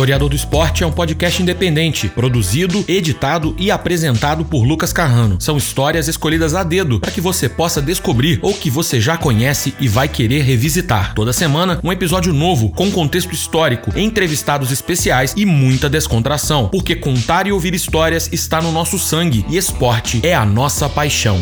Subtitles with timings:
[0.00, 5.36] Historiador do Esporte é um podcast independente, produzido, editado e apresentado por Lucas Carrano.
[5.38, 9.74] São histórias escolhidas a dedo para que você possa descobrir ou que você já conhece
[9.78, 11.12] e vai querer revisitar.
[11.12, 17.46] Toda semana, um episódio novo com contexto histórico, entrevistados especiais e muita descontração, porque contar
[17.46, 21.38] e ouvir histórias está no nosso sangue e esporte é a nossa paixão.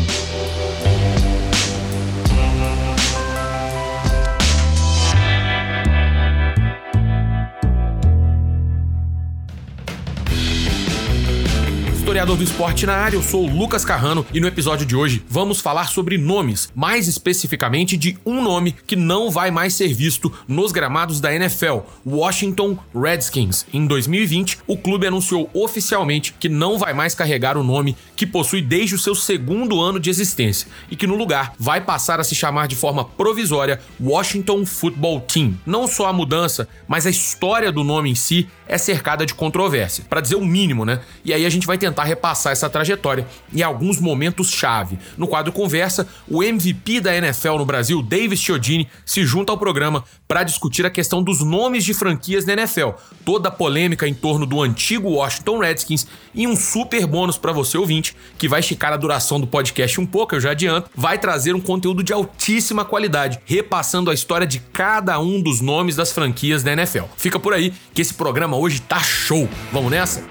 [12.09, 15.23] Historiador do esporte na área, eu sou o Lucas Carrano e no episódio de hoje
[15.29, 20.33] vamos falar sobre nomes, mais especificamente de um nome que não vai mais ser visto
[20.47, 23.63] nos gramados da NFL, Washington Redskins.
[23.71, 28.63] Em 2020, o clube anunciou oficialmente que não vai mais carregar o nome que possui
[28.63, 32.33] desde o seu segundo ano de existência e que no lugar vai passar a se
[32.33, 35.53] chamar de forma provisória Washington Football Team.
[35.63, 40.05] Não só a mudança, mas a história do nome em si é cercada de controvérsia,
[40.09, 41.01] para dizer o mínimo, né?
[41.23, 44.99] E aí a gente vai tentar repassar essa trajetória e alguns momentos-chave.
[45.17, 50.03] No quadro Conversa, o MVP da NFL no Brasil, Davis Chiodini, se junta ao programa
[50.27, 52.89] para discutir a questão dos nomes de franquias da NFL,
[53.25, 57.77] toda a polêmica em torno do antigo Washington Redskins e um super bônus para você
[57.77, 61.55] ouvinte, que vai esticar a duração do podcast um pouco, eu já adianto, vai trazer
[61.55, 66.63] um conteúdo de altíssima qualidade, repassando a história de cada um dos nomes das franquias
[66.63, 67.05] da NFL.
[67.17, 69.49] Fica por aí que esse programa hoje tá show.
[69.71, 70.23] Vamos nessa?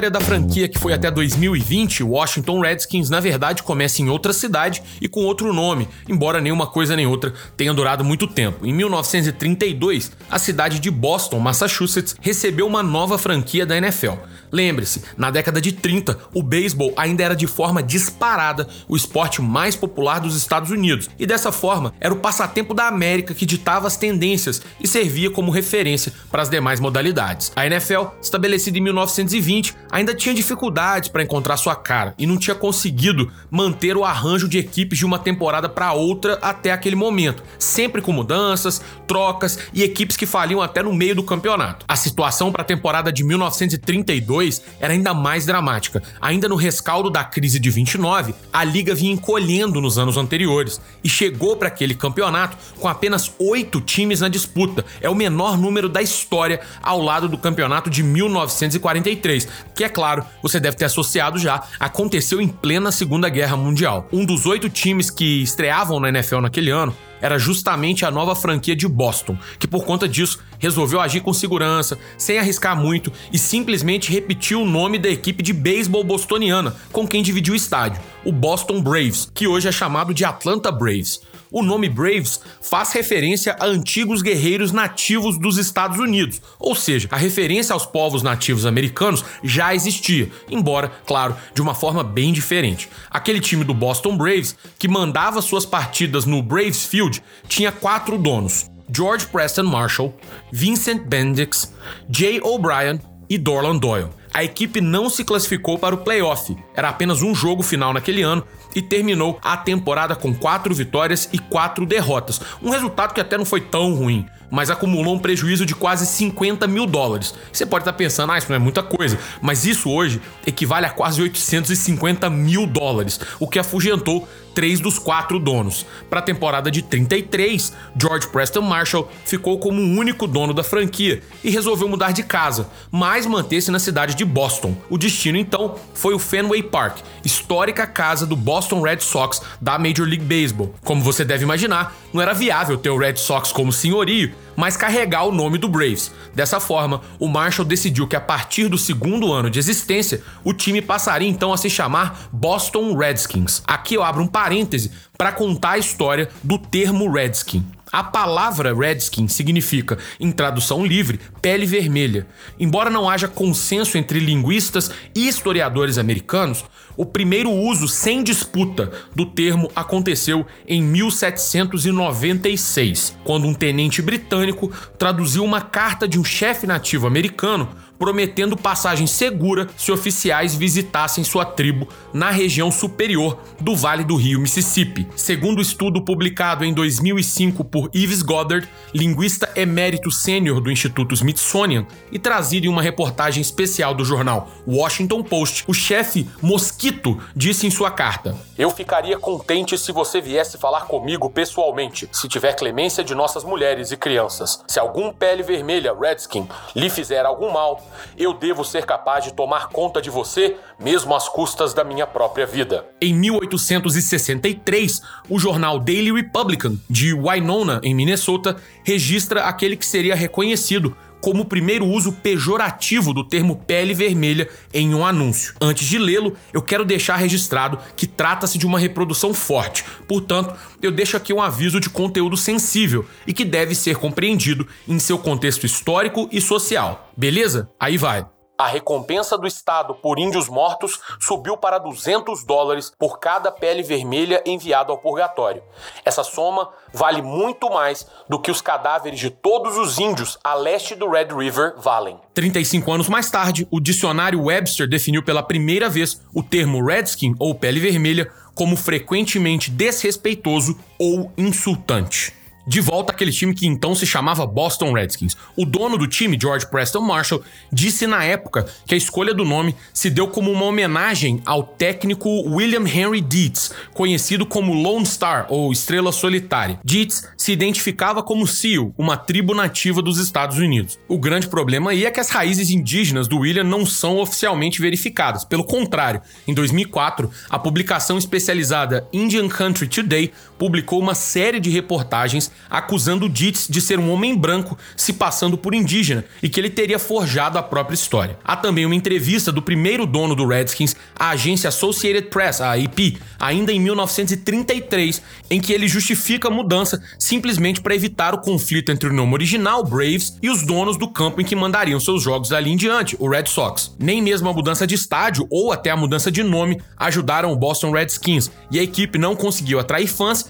[0.00, 4.82] História da franquia que foi até 2020, Washington Redskins, na verdade começa em outra cidade
[4.98, 8.64] e com outro nome, embora nenhuma coisa nem outra tenha durado muito tempo.
[8.64, 14.14] Em 1932, a cidade de Boston, Massachusetts, recebeu uma nova franquia da NFL.
[14.52, 19.76] Lembre-se, na década de 30, o beisebol ainda era de forma disparada o esporte mais
[19.76, 23.96] popular dos Estados Unidos, e dessa forma era o passatempo da América que ditava as
[23.96, 27.52] tendências e servia como referência para as demais modalidades.
[27.54, 32.54] A NFL, estabelecida em 1920, ainda tinha dificuldades para encontrar sua cara e não tinha
[32.54, 38.00] conseguido manter o arranjo de equipes de uma temporada para outra até aquele momento, sempre
[38.00, 41.84] com mudanças, trocas e equipes que faliam até no meio do campeonato.
[41.88, 46.02] A situação para a temporada de 1932 era ainda mais dramática.
[46.20, 51.08] Ainda no rescaldo da crise de 29, a liga vinha encolhendo nos anos anteriores e
[51.08, 54.84] chegou para aquele campeonato com apenas oito times na disputa.
[55.00, 59.48] É o menor número da história ao lado do campeonato de 1943,
[59.80, 64.06] que é claro, você deve ter associado já, aconteceu em plena Segunda Guerra Mundial.
[64.12, 68.76] Um dos oito times que estreavam na NFL naquele ano era justamente a nova franquia
[68.76, 74.12] de Boston, que por conta disso resolveu agir com segurança, sem arriscar muito e simplesmente
[74.12, 78.82] repetiu o nome da equipe de beisebol bostoniana com quem dividiu o estádio, o Boston
[78.82, 81.22] Braves, que hoje é chamado de Atlanta Braves.
[81.52, 87.16] O nome Braves faz referência a antigos guerreiros nativos dos Estados Unidos, ou seja, a
[87.16, 92.88] referência aos povos nativos americanos já existia, embora, claro, de uma forma bem diferente.
[93.10, 98.70] Aquele time do Boston Braves, que mandava suas partidas no Braves Field, tinha quatro donos:
[98.88, 100.14] George Preston Marshall,
[100.52, 101.74] Vincent Bendix,
[102.08, 104.10] Jay O'Brien e Dorland Doyle.
[104.32, 108.46] A equipe não se classificou para o playoff, era apenas um jogo final naquele ano
[108.74, 112.40] e terminou a temporada com quatro vitórias e quatro derrotas.
[112.62, 116.66] Um resultado que até não foi tão ruim, mas acumulou um prejuízo de quase 50
[116.66, 117.34] mil dólares.
[117.52, 120.90] Você pode estar pensando, ah, isso não é muita coisa, mas isso hoje equivale a
[120.90, 125.86] quase 850 mil dólares, o que afugentou três dos quatro donos.
[126.08, 131.22] Para a temporada de 33, George Preston Marshall ficou como o único dono da franquia
[131.42, 134.76] e resolveu mudar de casa, mas manter-se na cidade de Boston.
[134.88, 140.06] O destino então foi o Fenway Park, histórica casa do Boston Red Sox da Major
[140.06, 140.74] League Baseball.
[140.84, 145.24] Como você deve imaginar, não era viável ter o Red Sox como senhorio, mas carregar
[145.24, 146.12] o nome do Braves.
[146.34, 150.82] Dessa forma, o Marshall decidiu que a partir do segundo ano de existência, o time
[150.82, 153.62] passaria então a se chamar Boston Redskins.
[153.66, 157.64] Aqui eu abro um parêntese para contar a história do termo Redskin.
[157.92, 162.24] A palavra Redskin significa, em tradução livre, pele vermelha.
[162.58, 166.64] Embora não haja consenso entre linguistas e historiadores americanos,
[166.96, 175.42] o primeiro uso sem disputa do termo aconteceu em 1796, quando um tenente britânico traduziu
[175.42, 177.68] uma carta de um chefe nativo americano
[178.00, 184.40] prometendo passagem segura se oficiais visitassem sua tribo na região superior do Vale do Rio
[184.40, 185.06] Mississippi.
[185.14, 191.86] Segundo o estudo publicado em 2005 por Yves Goddard, linguista emérito sênior do Instituto Smithsonian,
[192.10, 197.70] e trazido em uma reportagem especial do jornal Washington Post, o chefe Mosquito disse em
[197.70, 203.14] sua carta: Eu ficaria contente se você viesse falar comigo pessoalmente, se tiver clemência de
[203.14, 204.64] nossas mulheres e crianças.
[204.66, 209.68] Se algum pele vermelha, Redskin, lhe fizer algum mal, eu devo ser capaz de tomar
[209.68, 212.86] conta de você, mesmo às custas da minha própria vida.
[213.00, 220.96] Em 1863, o jornal Daily Republican, de Winona, em Minnesota, registra aquele que seria reconhecido
[221.20, 225.54] como o primeiro uso pejorativo do termo pele vermelha em um anúncio.
[225.60, 230.90] Antes de lê-lo, eu quero deixar registrado que trata-se de uma reprodução forte, portanto, eu
[230.90, 235.64] deixo aqui um aviso de conteúdo sensível e que deve ser compreendido em seu contexto
[235.66, 237.12] histórico e social.
[237.16, 237.70] Beleza?
[237.78, 238.26] Aí vai.
[238.60, 244.42] A recompensa do Estado por índios mortos subiu para 200 dólares por cada pele vermelha
[244.44, 245.62] enviada ao purgatório.
[246.04, 250.94] Essa soma vale muito mais do que os cadáveres de todos os índios a leste
[250.94, 252.20] do Red River valem.
[252.34, 257.54] 35 anos mais tarde, o dicionário Webster definiu pela primeira vez o termo redskin ou
[257.54, 262.38] pele vermelha como frequentemente desrespeitoso ou insultante
[262.70, 265.36] de volta àquele time que então se chamava Boston Redskins.
[265.56, 269.74] O dono do time, George Preston Marshall, disse na época que a escolha do nome
[269.92, 275.72] se deu como uma homenagem ao técnico William Henry Dietz, conhecido como Lone Star ou
[275.72, 276.78] Estrela Solitária.
[276.84, 280.96] Dietz se identificava como Sioux, uma tribo nativa dos Estados Unidos.
[281.08, 285.44] O grande problema aí é que as raízes indígenas do William não são oficialmente verificadas.
[285.44, 292.52] Pelo contrário, em 2004, a publicação especializada Indian Country Today publicou uma série de reportagens
[292.68, 296.98] acusando Dietz de ser um homem branco se passando por indígena e que ele teria
[296.98, 298.38] forjado a própria história.
[298.44, 303.16] Há também uma entrevista do primeiro dono do Redskins à agência Associated Press, a AP,
[303.38, 309.08] ainda em 1933, em que ele justifica a mudança simplesmente para evitar o conflito entre
[309.08, 312.70] o nome original, Braves, e os donos do campo em que mandariam seus jogos dali
[312.70, 313.96] em diante, o Red Sox.
[313.98, 317.92] Nem mesmo a mudança de estádio ou até a mudança de nome ajudaram o Boston
[317.92, 320.49] Redskins, e a equipe não conseguiu atrair fãs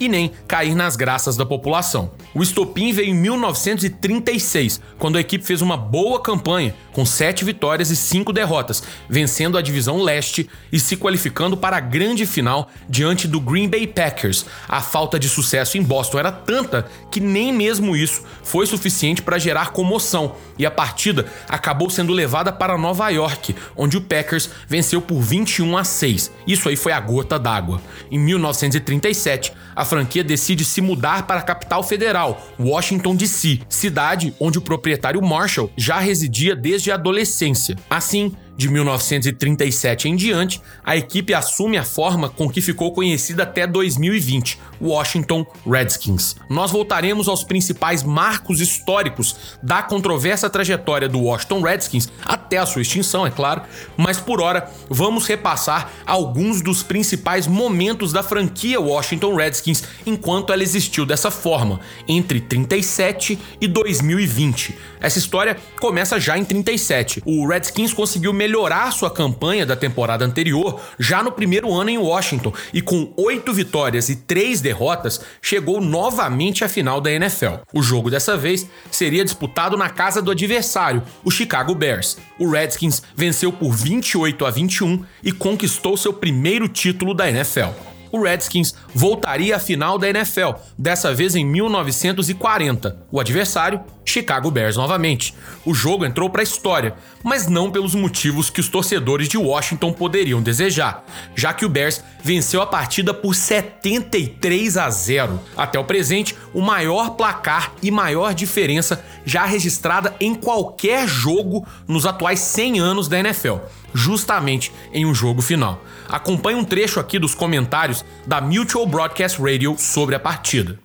[0.00, 2.10] e nem cair nas graças da população.
[2.34, 7.90] O estopim veio em 1936, quando a equipe fez uma boa campanha, com sete vitórias
[7.90, 13.28] e cinco derrotas, vencendo a divisão leste e se qualificando para a grande final diante
[13.28, 14.46] do Green Bay Packers.
[14.66, 19.38] A falta de sucesso em Boston era tanta que nem mesmo isso foi suficiente para
[19.38, 25.00] gerar comoção, e a partida acabou sendo levada para Nova York, onde o Packers venceu
[25.00, 26.30] por 21 a 6.
[26.46, 27.80] Isso aí foi a gota d'água.
[28.10, 34.56] Em 1937, a franquia decide se mudar para a capital federal, Washington DC, cidade onde
[34.56, 37.76] o proprietário Marshall já residia desde a adolescência.
[37.90, 43.66] Assim, de 1937 em diante, a equipe assume a forma com que ficou conhecida até
[43.66, 46.36] 2020, Washington Redskins.
[46.48, 52.82] Nós voltaremos aos principais marcos históricos da controversa trajetória do Washington Redskins até a sua
[52.82, 53.62] extinção, é claro,
[53.96, 60.62] mas por hora vamos repassar alguns dos principais momentos da franquia Washington Redskins enquanto ela
[60.62, 64.76] existiu dessa forma, entre 37 e 2020.
[65.00, 67.22] Essa história começa já em 37.
[67.24, 71.98] O Redskins conseguiu melhorar melhorar sua campanha da temporada anterior já no primeiro ano em
[71.98, 77.62] Washington e com oito vitórias e três derrotas chegou novamente à final da NFL.
[77.72, 82.18] O jogo dessa vez seria disputado na casa do adversário, o Chicago Bears.
[82.38, 88.22] O Redskins venceu por 28 a 21 e conquistou seu primeiro título da NFL o
[88.22, 92.96] Redskins voltaria à final da NFL, dessa vez em 1940.
[93.10, 95.34] O adversário, Chicago Bears novamente.
[95.64, 99.92] O jogo entrou para a história, mas não pelos motivos que os torcedores de Washington
[99.92, 105.40] poderiam desejar, já que o Bears venceu a partida por 73 a 0.
[105.56, 112.06] Até o presente, o maior placar e maior diferença já registrada em qualquer jogo nos
[112.06, 113.56] atuais 100 anos da NFL,
[113.94, 115.82] justamente em um jogo final.
[116.08, 120.78] Acompanhe um trecho aqui dos comentários da Mutual Broadcast Radio sobre a partida.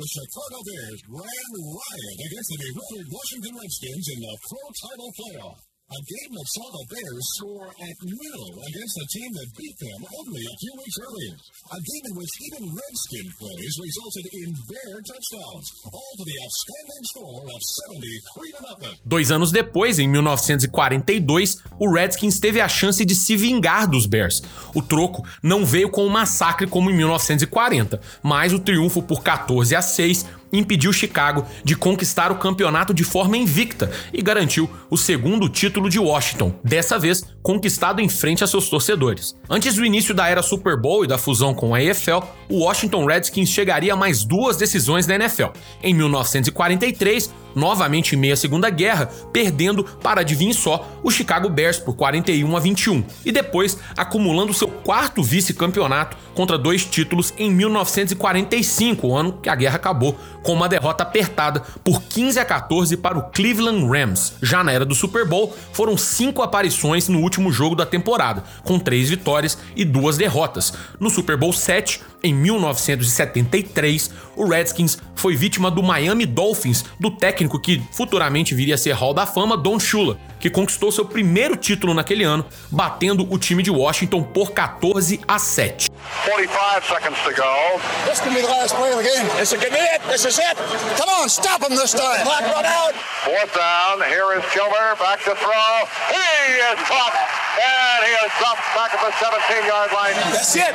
[0.00, 5.69] The Chicago Bears ran riot against the bewildered Washington Redskins in the Pro Title Playoff.
[5.90, 10.06] A game that saw the Bears score at will against a team that beat them
[10.22, 11.34] only a few weeks earlier.
[11.66, 17.04] A game in which even Redskin plays resulted in Bear touchdowns, all to the outstanding
[17.10, 18.98] score of 73 to nothing.
[19.04, 24.44] Dois anos depois, em 1942, o Redskins teve a chance de se vingar dos Bears.
[24.72, 29.74] O troco não veio com um massacre como em 1940, mas o triunfo por 14
[29.74, 35.48] a 6 impediu Chicago de conquistar o campeonato de forma invicta e garantiu o segundo
[35.48, 39.34] título de Washington, dessa vez conquistado em frente a seus torcedores.
[39.48, 43.06] Antes do início da era Super Bowl e da fusão com a EFL, o Washington
[43.06, 45.48] Redskins chegaria a mais duas decisões da NFL.
[45.82, 51.78] Em 1943, novamente em meio à Segunda Guerra, perdendo para adivinhe só o Chicago Bears
[51.78, 59.06] por 41 a 21, e depois acumulando seu quarto vice-campeonato contra dois títulos em 1945,
[59.06, 63.18] o ano que a guerra acabou, com uma derrota apertada por 15 a 14 para
[63.18, 64.34] o Cleveland Rams.
[64.42, 68.78] Já na era do Super Bowl, foram cinco aparições no último jogo da temporada, com
[68.78, 70.72] três vitórias e duas derrotas.
[70.98, 77.58] No Super Bowl 7, em 1973, o Redskins foi vítima do Miami Dolphins, do técnico
[77.58, 81.92] que futuramente viria a ser Hall da Fama, Don Shula, que conquistou seu primeiro título
[81.94, 85.90] naquele ano, batendo o time de Washington por 14 a 7.
[86.24, 87.80] 45 seconds to go.
[88.08, 89.28] This can be the last play of the game.
[89.38, 90.00] This is it.
[90.08, 90.56] This is it.
[90.96, 92.24] Come on, stop him this time.
[92.24, 92.94] Clock run out.
[93.24, 94.00] Fourth down.
[94.08, 95.86] Here is Kilmer back to throw.
[96.08, 97.14] He is caught.
[97.60, 100.14] And he has dropped back at the 17 yard line.
[100.32, 100.72] That's it.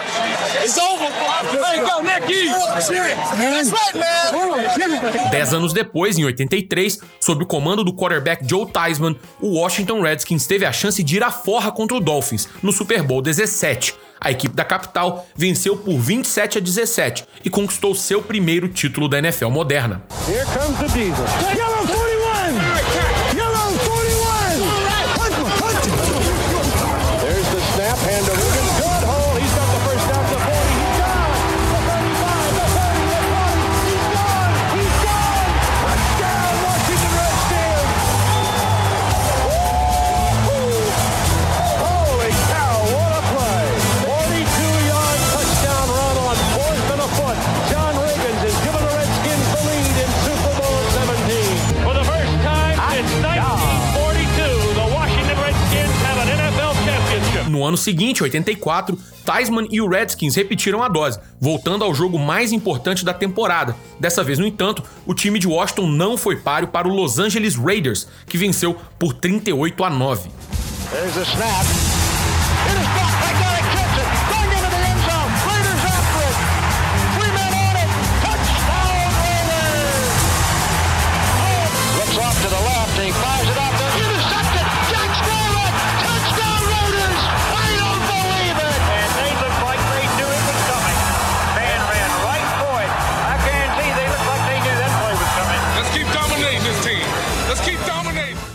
[0.61, 1.09] It's over.
[1.09, 2.27] There you go, Nick.
[2.27, 5.31] That's right, man.
[5.31, 10.45] Dez anos depois, em 83, sob o comando do quarterback Joe Theismann, o Washington Redskins
[10.45, 13.95] teve a chance de ir à forra contra o Dolphins no Super Bowl 17.
[14.19, 19.19] A equipe da capital venceu por 27 a 17 e conquistou seu primeiro título da
[19.19, 20.03] NFL moderna.
[20.27, 22.04] Here comes the diesel.
[57.65, 63.03] Ano seguinte, 84, Theismann e o Redskins repetiram a dose, voltando ao jogo mais importante
[63.03, 63.75] da temporada.
[63.99, 67.55] Dessa vez, no entanto, o time de Washington não foi páreo para o Los Angeles
[67.55, 70.29] Raiders, que venceu por 38 a 9.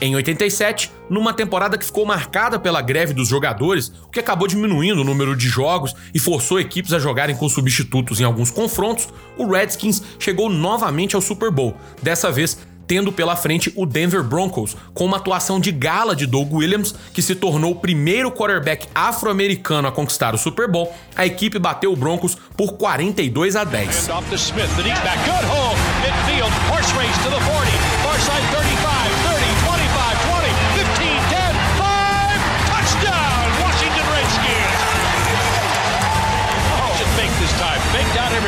[0.02, 5.02] Em 87, numa temporada que ficou marcada pela greve dos jogadores, o que acabou diminuindo
[5.02, 9.46] o número de jogos e forçou equipes a jogarem com substitutos em alguns confrontos, o
[9.46, 15.04] Redskins chegou novamente ao Super Bowl, dessa vez tendo pela frente o Denver Broncos, com
[15.04, 19.92] uma atuação de gala de Doug Williams, que se tornou o primeiro quarterback afro-americano a
[19.92, 20.92] conquistar o Super Bowl.
[21.14, 24.08] A equipe bateu o Broncos por 42 a 10.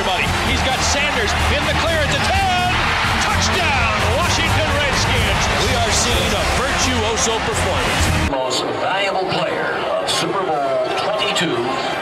[0.02, 0.24] Everybody.
[0.48, 2.32] He's got Sanders in the clear at the 10.
[3.22, 5.42] Touchdown, Washington Redskins.
[5.62, 8.02] We are seeing a virtuoso performance.
[8.32, 10.88] Most valuable player of Super Bowl
[11.22, 11.54] 22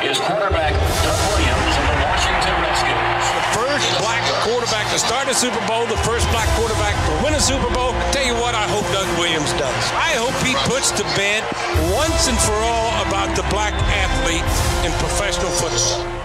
[0.07, 3.25] is quarterback Doug Williams of the Washington Redskins.
[3.37, 7.35] The first black quarterback to start a Super Bowl, the first black quarterback to win
[7.35, 7.93] a Super Bowl.
[8.15, 9.85] Tell you what, I hope Doug Williams does.
[9.93, 11.45] I hope he puts to bed
[11.93, 14.47] once and for all about the black athlete
[14.87, 16.20] in professional football.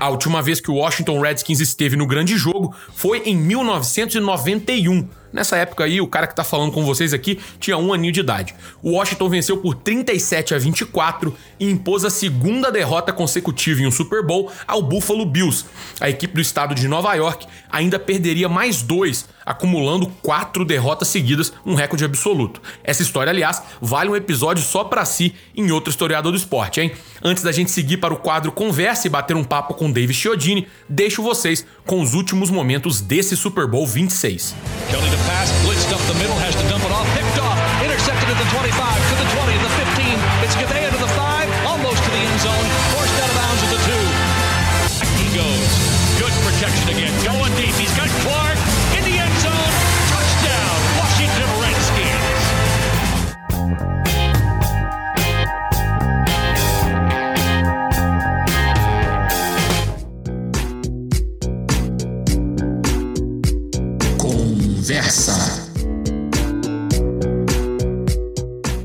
[0.00, 5.56] A última vez que o Washington Redskins esteve no grande jogo foi em 1991, Nessa
[5.56, 8.54] época aí, o cara que tá falando com vocês aqui tinha um aninho de idade.
[8.82, 13.92] O Washington venceu por 37 a 24 e impôs a segunda derrota consecutiva em um
[13.92, 15.64] Super Bowl ao Buffalo Bills.
[16.00, 21.52] A equipe do estado de Nova York ainda perderia mais dois, acumulando quatro derrotas seguidas,
[21.66, 22.62] um recorde absoluto.
[22.84, 26.92] Essa história, aliás, vale um episódio só para si em outro historiador do esporte, hein?
[27.22, 30.68] Antes da gente seguir para o quadro Conversa e bater um papo com David Chiodini,
[30.88, 34.54] deixo vocês com os últimos momentos desse Super Bowl 26.
[34.88, 37.09] Kelly pass, blitzed up the middle, has to dump it off,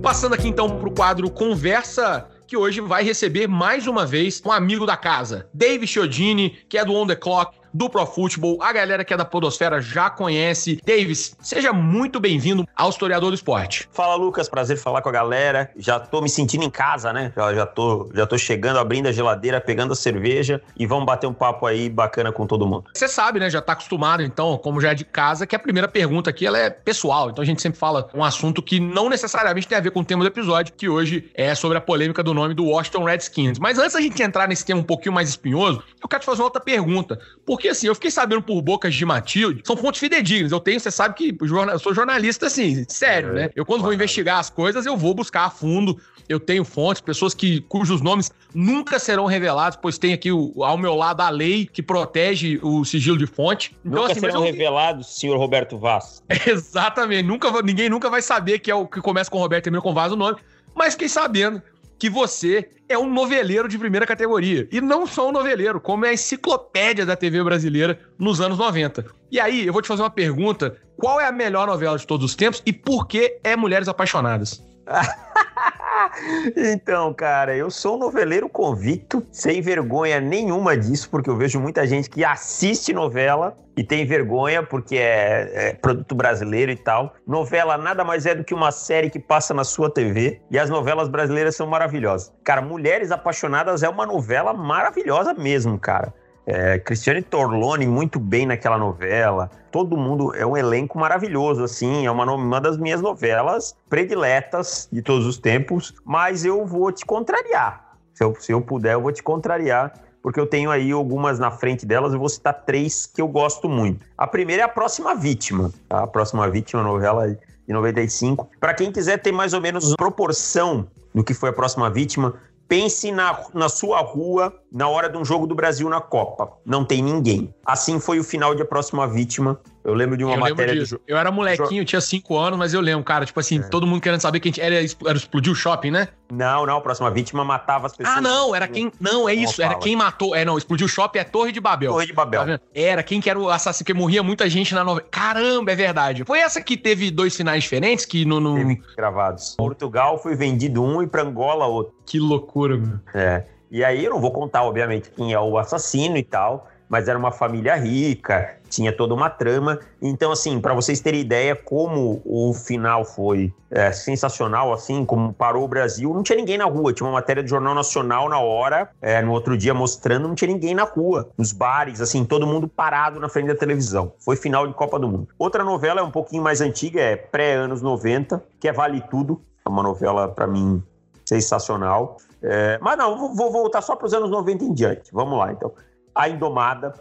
[0.05, 4.85] Passando aqui então pro quadro Conversa que hoje vai receber mais uma vez um amigo
[4.85, 8.63] da casa, Dave Chiodini, que é do On The Clock, do Pro Football.
[8.63, 10.79] A galera que é da Podosfera já conhece.
[10.85, 13.89] Davis, seja muito bem-vindo ao Historiador do Esporte.
[13.91, 14.47] Fala, Lucas.
[14.47, 15.69] Prazer falar com a galera.
[15.75, 17.33] Já tô me sentindo em casa, né?
[17.35, 21.27] Já, já, tô, já tô chegando, abrindo a geladeira, pegando a cerveja e vamos bater
[21.27, 22.85] um papo aí bacana com todo mundo.
[22.93, 23.49] Você sabe, né?
[23.49, 26.57] Já tá acostumado, então, como já é de casa, que a primeira pergunta aqui ela
[26.57, 27.29] é pessoal.
[27.29, 30.05] Então a gente sempre fala um assunto que não necessariamente tem a ver com o
[30.05, 33.59] tema do episódio, que hoje é sobre a polêmica do nome do Washington Redskins.
[33.59, 36.41] Mas antes da gente entrar nesse tema um pouquinho mais espinhoso, eu quero te fazer
[36.41, 37.19] uma outra pergunta.
[37.45, 40.51] Por porque assim, eu fiquei sabendo por bocas de Matilde, são fontes fidedignas.
[40.51, 43.49] Eu tenho, você sabe que eu sou jornalista, assim, sério, né?
[43.55, 45.99] Eu, quando vou investigar as coisas, eu vou buscar a fundo.
[46.27, 50.77] Eu tenho fontes, pessoas que, cujos nomes nunca serão revelados, pois tem aqui o, ao
[50.77, 53.75] meu lado a lei que protege o sigilo de fonte.
[53.85, 54.51] Então, nunca assim, serão eu...
[54.51, 56.23] revelados, senhor Roberto Vaz.
[56.47, 57.23] Exatamente.
[57.23, 59.93] Nunca, ninguém nunca vai saber que é o que começa com Roberto e termina com
[59.93, 60.37] Vaz o nome.
[60.75, 61.61] Mas fiquei sabendo
[61.97, 64.67] que você é um noveleiro de primeira categoria.
[64.71, 69.05] E não só um noveleiro, como é a enciclopédia da TV brasileira nos anos 90.
[69.31, 72.25] E aí, eu vou te fazer uma pergunta: qual é a melhor novela de todos
[72.25, 74.63] os tempos e por que é Mulheres Apaixonadas?
[76.55, 81.85] então, cara, eu sou um noveleiro convicto, sem vergonha nenhuma disso, porque eu vejo muita
[81.87, 87.13] gente que assiste novela e tem vergonha porque é, é, produto brasileiro e tal.
[87.27, 90.69] Novela nada mais é do que uma série que passa na sua TV e as
[90.69, 92.33] novelas brasileiras são maravilhosas.
[92.43, 96.13] Cara, Mulheres Apaixonadas é uma novela maravilhosa mesmo, cara.
[96.45, 99.49] É, Cristiane Torlone muito bem naquela novela.
[99.71, 102.05] Todo mundo é um elenco maravilhoso, assim.
[102.05, 105.93] É uma, uma das minhas novelas prediletas de todos os tempos.
[106.05, 107.97] Mas eu vou te contrariar.
[108.13, 109.93] Se eu, se eu puder, eu vou te contrariar.
[110.21, 112.13] Porque eu tenho aí algumas na frente delas.
[112.13, 114.05] Eu vou citar três que eu gosto muito.
[114.17, 115.71] A primeira é A Próxima Vítima.
[115.89, 116.03] Tá?
[116.03, 117.39] A Próxima Vítima, novela de
[117.73, 118.49] 95.
[118.59, 122.35] Para quem quiser ter mais ou menos proporção do que foi A Próxima Vítima,
[122.67, 126.51] Pense na, na sua rua na hora de um jogo do Brasil na Copa.
[126.65, 127.53] Não tem ninguém.
[127.65, 129.59] Assim foi o final de A Próxima Vítima.
[129.85, 130.73] Eu lembro de uma eu matéria.
[130.73, 130.99] Disso.
[131.07, 133.61] Eu era molequinho, eu tinha 5 anos, mas eu lembro, cara, tipo assim, é.
[133.61, 136.07] todo mundo querendo saber que a gente era, era explodir o shopping, né?
[136.31, 138.17] Não, não, a próxima vítima matava as pessoas.
[138.17, 138.91] Ah, não, era quem.
[138.99, 140.35] Não, é isso, era quem matou.
[140.35, 141.91] É, não, explodiu o shopping é Torre de Babel.
[141.91, 142.57] Torre de Babel.
[142.57, 145.07] Tá era quem que era o assassino, que morria muita gente na novela.
[145.11, 146.23] Caramba, é verdade.
[146.25, 148.39] Foi essa que teve dois finais diferentes que no.
[148.39, 148.55] no...
[148.55, 149.53] Teve gravados.
[149.55, 151.93] Portugal foi vendido um e pra Angola outro.
[152.07, 152.99] Que loucura, meu.
[153.13, 153.45] É.
[153.69, 157.17] E aí eu não vou contar, obviamente, quem é o assassino e tal mas era
[157.17, 159.79] uma família rica, tinha toda uma trama.
[160.01, 165.63] Então, assim, para vocês terem ideia como o final foi é, sensacional, assim, como parou
[165.63, 166.93] o Brasil, não tinha ninguém na rua.
[166.93, 170.51] Tinha uma matéria do Jornal Nacional na hora, é, no outro dia mostrando, não tinha
[170.51, 171.29] ninguém na rua.
[171.37, 174.13] Nos bares, assim, todo mundo parado na frente da televisão.
[174.19, 175.27] Foi final de Copa do Mundo.
[175.37, 179.41] Outra novela é um pouquinho mais antiga, é pré-anos 90, que é Vale Tudo.
[179.65, 180.83] É uma novela, para mim,
[181.25, 182.17] sensacional.
[182.41, 185.11] É, mas não, vou voltar só para os anos 90 em diante.
[185.11, 185.71] Vamos lá, então.
[186.15, 186.93] A Indomada,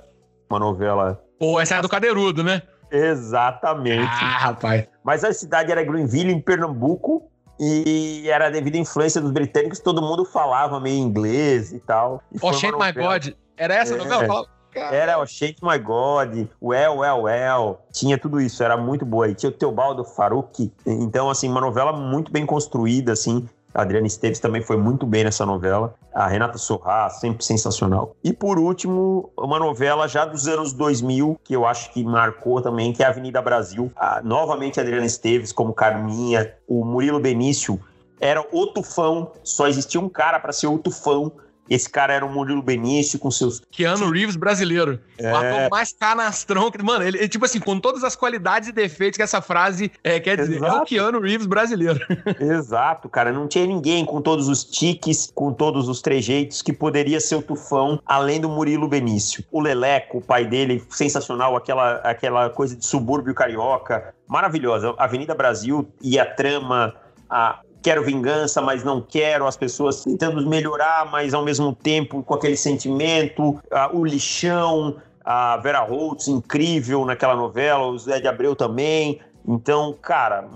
[0.50, 1.22] uma novela.
[1.38, 2.62] Pô, essa é do Cadeirudo, né?
[2.90, 4.02] Exatamente.
[4.02, 4.86] Ah, rapaz.
[5.02, 10.02] Mas a cidade era Greenville, em Pernambuco, e era devido à influência dos britânicos, todo
[10.02, 12.22] mundo falava meio inglês e tal.
[12.32, 13.28] E oh, Shake My God.
[13.56, 13.98] Era essa é.
[13.98, 14.46] novela?
[14.74, 19.28] Era o Shake My God, Well, Well, Well, tinha tudo isso, era muito boa.
[19.28, 24.06] E tinha o Teobaldo Faruqi, então, assim, uma novela muito bem construída, assim, a Adriana
[24.06, 25.94] Esteves também foi muito bem nessa novela.
[26.14, 28.14] A Renata Sorrá, sempre sensacional.
[28.22, 32.92] E por último, uma novela já dos anos 2000, que eu acho que marcou também,
[32.92, 33.90] que é a Avenida Brasil.
[33.96, 37.80] A, novamente a Adriana Esteves como Carminha, o Murilo Benício
[38.20, 41.32] era o tufão, só existia um cara para ser o tufão
[41.68, 43.62] esse cara era o Murilo Benício com seus.
[43.70, 45.00] Keanu Reeves brasileiro.
[45.18, 45.32] É...
[45.32, 46.70] O ator mais canastrão.
[46.70, 50.20] Que, mano, ele, tipo assim, com todas as qualidades e defeitos que essa frase é,
[50.20, 50.76] quer dizer, Exato.
[50.76, 52.00] é o Keanu Reeves brasileiro.
[52.38, 53.32] Exato, cara.
[53.32, 57.42] Não tinha ninguém com todos os tiques, com todos os trejeitos que poderia ser o
[57.42, 59.44] Tufão, além do Murilo Benício.
[59.50, 64.94] O Leleco, o pai dele, sensacional, aquela, aquela coisa de subúrbio carioca, maravilhosa.
[64.98, 66.94] Avenida Brasil e a trama,
[67.28, 72.34] a, quero vingança, mas não quero, as pessoas tentando melhorar, mas ao mesmo tempo com
[72.34, 73.60] aquele sentimento, uh,
[73.92, 80.48] o lixão, a Vera Holtz, incrível naquela novela, o Zé de Abreu também, então, cara,